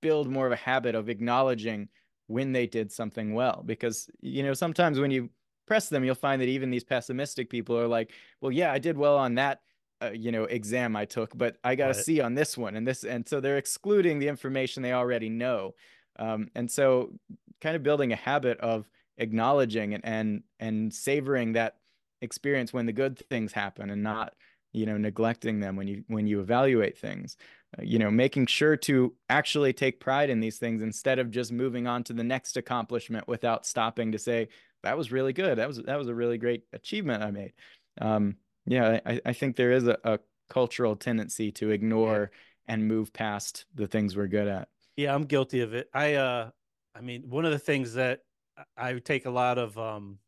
[0.00, 1.88] build more of a habit of acknowledging
[2.28, 5.28] when they did something well because you know sometimes when you
[5.66, 8.96] press them you'll find that even these pessimistic people are like well yeah i did
[8.96, 9.60] well on that
[10.02, 11.96] uh, you know exam I took, but I got a right.
[11.96, 15.74] C on this one and this, and so they're excluding the information they already know,
[16.18, 17.12] um, and so
[17.60, 18.88] kind of building a habit of
[19.18, 21.76] acknowledging and and and savoring that
[22.20, 24.34] experience when the good things happen and not
[24.72, 27.36] you know neglecting them when you when you evaluate things.
[27.78, 31.52] Uh, you know making sure to actually take pride in these things instead of just
[31.52, 34.48] moving on to the next accomplishment without stopping to say
[34.82, 35.58] that was really good.
[35.58, 37.52] That was that was a really great achievement i made.
[38.00, 38.36] Um,
[38.66, 42.74] yeah, I, I think there is a, a cultural tendency to ignore yeah.
[42.74, 44.68] and move past the things we're good at.
[44.96, 45.88] Yeah, I'm guilty of it.
[45.94, 46.50] I uh
[46.94, 48.20] I mean, one of the things that
[48.76, 50.18] I take a lot of um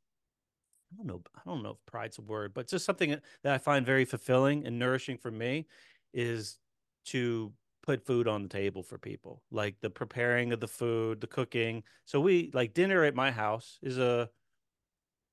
[0.92, 3.10] I don't know I don't know if pride's a word, but just something
[3.42, 5.66] that I find very fulfilling and nourishing for me
[6.12, 6.58] is
[7.06, 9.42] to put food on the table for people.
[9.50, 11.82] Like the preparing of the food, the cooking.
[12.06, 14.30] So we like dinner at my house is a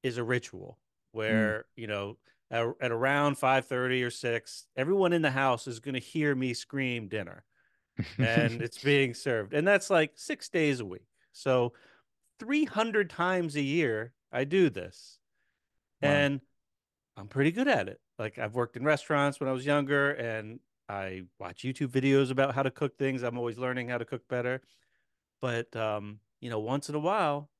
[0.04, 1.18] is a ritual mm.
[1.18, 1.64] where, mm.
[1.82, 2.18] you know,
[2.52, 6.54] at, at around 5.30 or 6 everyone in the house is going to hear me
[6.54, 7.44] scream dinner.
[8.18, 9.54] And it's being served.
[9.54, 11.08] And that's like six days a week.
[11.32, 11.74] So
[12.40, 15.20] 300 times a year i do this.
[16.02, 16.10] Wow.
[16.10, 16.42] and
[17.16, 18.00] i'm pretty good at it.
[18.20, 22.54] Like i've worked in restaurants when i was younger and i watch youtube videos about
[22.54, 23.24] how to cook things.
[23.24, 24.62] I'm always learning how to cook better.
[25.42, 27.51] But um you know once in a while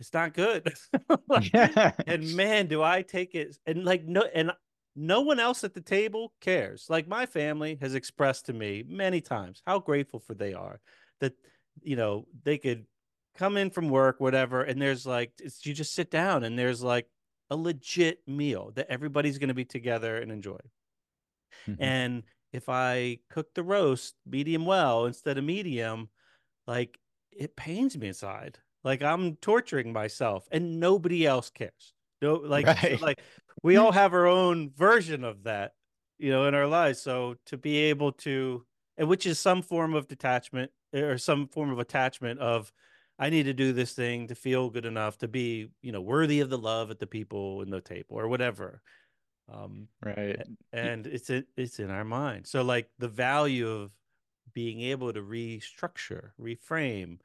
[0.00, 0.72] it's not good.
[1.28, 1.92] like, yeah.
[2.06, 4.52] And man, do I take it and like no and
[4.96, 6.86] no one else at the table cares.
[6.88, 10.80] Like my family has expressed to me many times how grateful for they are
[11.20, 11.34] that
[11.82, 12.86] you know they could
[13.36, 15.32] come in from work, whatever, and there's like
[15.62, 17.06] you just sit down and there's like
[17.50, 20.58] a legit meal that everybody's going to be together and enjoy.
[21.66, 21.82] Mm-hmm.
[21.82, 22.22] And
[22.52, 26.08] if I cook the roast medium well instead of medium,
[26.66, 26.98] like
[27.30, 28.58] it pains me inside.
[28.84, 31.94] Like I'm torturing myself and nobody else cares.
[32.22, 33.00] No, like right.
[33.00, 33.20] like
[33.62, 35.72] we all have our own version of that,
[36.18, 37.00] you know, in our lives.
[37.00, 38.64] So to be able to
[38.96, 42.72] and which is some form of detachment or some form of attachment of
[43.18, 46.40] I need to do this thing to feel good enough to be, you know, worthy
[46.40, 48.80] of the love at the people in the table or whatever.
[49.52, 50.40] Um, right.
[50.72, 52.46] And it's it, it's in our mind.
[52.46, 53.90] So like the value of
[54.52, 57.18] being able to restructure, reframe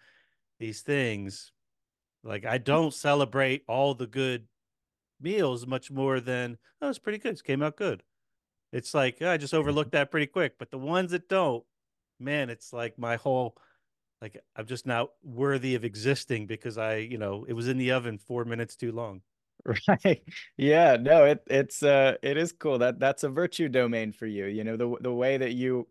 [0.63, 1.51] these things.
[2.23, 4.47] Like I don't celebrate all the good
[5.19, 7.33] meals much more than oh, it's pretty good.
[7.33, 8.01] It came out good.
[8.71, 10.53] It's like I just overlooked that pretty quick.
[10.57, 11.65] But the ones that don't,
[12.17, 13.57] man, it's like my whole
[14.21, 17.91] like I'm just not worthy of existing because I, you know, it was in the
[17.91, 19.21] oven four minutes too long.
[19.87, 20.23] Right.
[20.57, 20.95] Yeah.
[20.99, 22.77] No, it it's uh it is cool.
[22.79, 24.45] That that's a virtue domain for you.
[24.45, 25.87] You know, the the way that you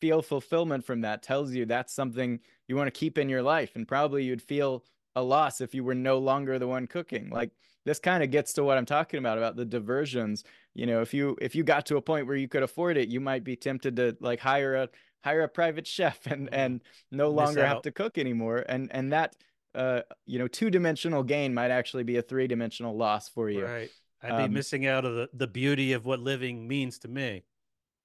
[0.00, 3.76] feel fulfillment from that tells you that's something you want to keep in your life.
[3.76, 4.84] And probably you'd feel
[5.16, 7.30] a loss if you were no longer the one cooking.
[7.30, 7.50] Like
[7.84, 10.44] this kind of gets to what I'm talking about about the diversions.
[10.74, 13.08] You know, if you if you got to a point where you could afford it,
[13.08, 14.88] you might be tempted to like hire a
[15.22, 16.80] hire a private chef and and
[17.10, 18.64] no longer have to cook anymore.
[18.68, 19.36] And and that
[19.74, 23.64] uh, you know, two dimensional gain might actually be a three dimensional loss for you.
[23.64, 23.90] Right.
[24.22, 27.42] I'd be um, missing out of the, the beauty of what living means to me.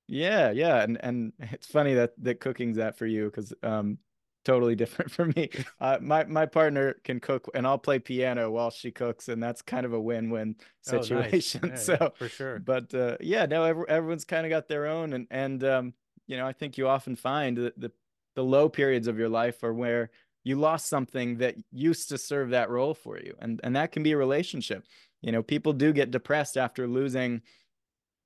[0.09, 3.99] Yeah, yeah, and and it's funny that that cooking's that for you because um,
[4.43, 5.49] totally different for me.
[5.79, 9.61] Uh, my my partner can cook, and I'll play piano while she cooks, and that's
[9.61, 11.17] kind of a win win situation.
[11.17, 11.55] Oh, nice.
[11.63, 12.59] yeah, so yeah, for sure.
[12.59, 15.93] But uh, yeah, no, every, everyone's kind of got their own, and and um,
[16.27, 17.91] you know, I think you often find that the
[18.35, 20.09] the low periods of your life are where
[20.43, 24.03] you lost something that used to serve that role for you and and that can
[24.03, 24.85] be a relationship
[25.21, 27.41] you know people do get depressed after losing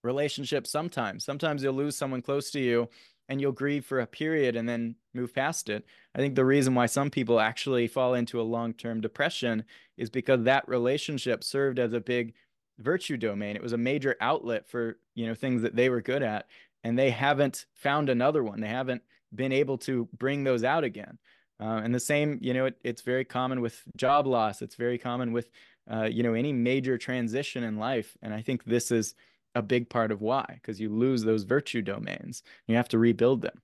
[0.03, 1.23] relationships sometimes.
[1.23, 2.89] Sometimes you'll lose someone close to you
[3.29, 5.85] and you'll grieve for a period and then move past it.
[6.13, 9.63] I think the reason why some people actually fall into a long-term depression
[9.97, 12.33] is because that relationship served as a big
[12.79, 13.55] virtue domain.
[13.55, 16.47] It was a major outlet for you know things that they were good at
[16.83, 18.59] and they haven't found another one.
[18.59, 21.17] They haven't been able to bring those out again.
[21.59, 24.61] Uh, and the same, you know, it, it's very common with job loss.
[24.61, 25.49] It's very common with,
[25.89, 28.17] uh, you know, any major transition in life.
[28.21, 29.15] And I think this is
[29.55, 32.43] a big part of why, because you lose those virtue domains.
[32.67, 33.61] You have to rebuild them.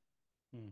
[0.56, 0.70] Hmm.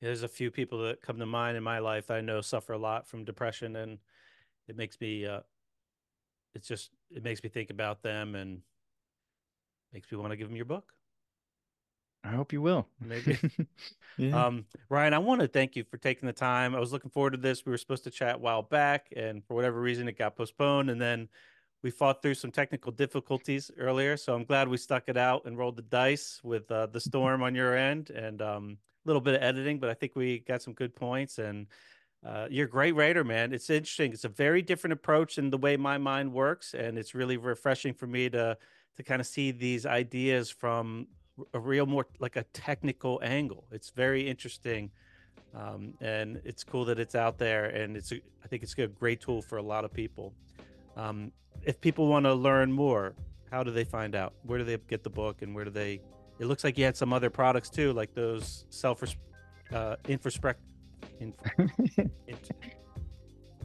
[0.00, 2.78] There's a few people that come to mind in my life I know suffer a
[2.78, 3.98] lot from depression, and
[4.68, 5.40] it makes me, uh,
[6.54, 8.60] it's just, it makes me think about them and
[9.92, 10.92] makes me want to give them your book.
[12.22, 12.88] I hope you will.
[13.00, 13.38] Maybe.
[14.18, 14.46] yeah.
[14.46, 16.74] Um, Ryan, I want to thank you for taking the time.
[16.74, 17.64] I was looking forward to this.
[17.64, 20.90] We were supposed to chat a while back, and for whatever reason, it got postponed.
[20.90, 21.28] And then
[21.84, 24.16] we fought through some technical difficulties earlier.
[24.16, 27.42] So I'm glad we stuck it out and rolled the dice with uh, the storm
[27.42, 30.62] on your end and um, a little bit of editing, but I think we got
[30.62, 31.38] some good points.
[31.38, 31.66] And
[32.26, 33.52] uh, you're a great writer, man.
[33.52, 34.14] It's interesting.
[34.14, 37.92] It's a very different approach in the way my mind works, and it's really refreshing
[37.92, 38.56] for me to
[38.96, 41.08] to kind of see these ideas from
[41.52, 43.64] a real more like a technical angle.
[43.72, 44.90] It's very interesting,
[45.54, 47.66] um, and it's cool that it's out there.
[47.66, 50.32] And it's a, I think it's a great tool for a lot of people.
[50.96, 51.32] Um,
[51.62, 53.14] if people want to learn more,
[53.50, 54.34] how do they find out?
[54.42, 56.00] Where do they get the book, and where do they?
[56.38, 59.02] It looks like you had some other products too, like those self
[59.72, 60.60] uh, introspect,
[61.20, 61.34] in,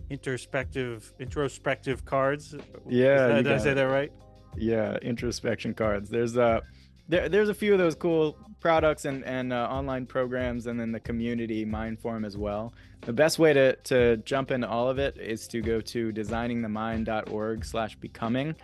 [0.09, 2.55] introspective introspective cards.
[2.87, 4.11] Yeah, that, did I say that right?
[4.57, 6.09] Yeah, introspection cards.
[6.09, 6.61] There's a uh
[7.09, 10.91] there, there's a few of those cool products and, and uh, online programs and then
[10.91, 12.73] the community mindform as well.
[13.01, 17.65] The best way to, to jump into all of it is to go to designingthemind.org
[17.65, 18.55] slash becoming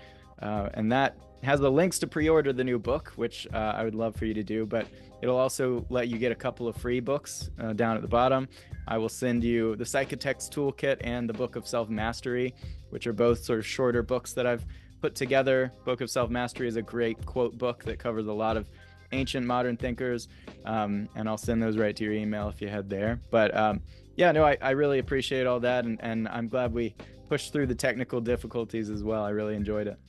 [0.42, 3.96] uh, and that has the links to pre-order the new book which uh, i would
[3.96, 4.88] love for you to do but
[5.22, 8.48] it'll also let you get a couple of free books uh, down at the bottom.
[8.88, 12.54] I will send you the psychotech toolkit and the book of self-mastery
[12.90, 14.66] which are both sort of shorter books that i've
[15.06, 15.72] put together.
[15.84, 18.68] Book of Self Mastery is a great quote book that covers a lot of
[19.12, 20.28] ancient modern thinkers.
[20.66, 23.22] Um, and I'll send those right to your email if you head there.
[23.30, 23.82] But um,
[24.16, 25.86] yeah, no, I, I really appreciate all that.
[25.86, 26.96] And, and I'm glad we
[27.30, 29.24] pushed through the technical difficulties as well.
[29.24, 30.00] I really enjoyed it.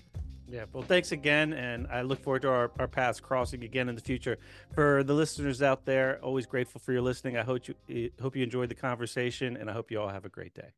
[0.49, 3.97] Yeah, well, thanks again, and I look forward to our, our paths crossing again in
[3.97, 4.39] the future.
[4.75, 7.37] For the listeners out there, always grateful for your listening.
[7.37, 10.29] I hope you hope you enjoyed the conversation, and I hope you all have a
[10.29, 10.71] great day.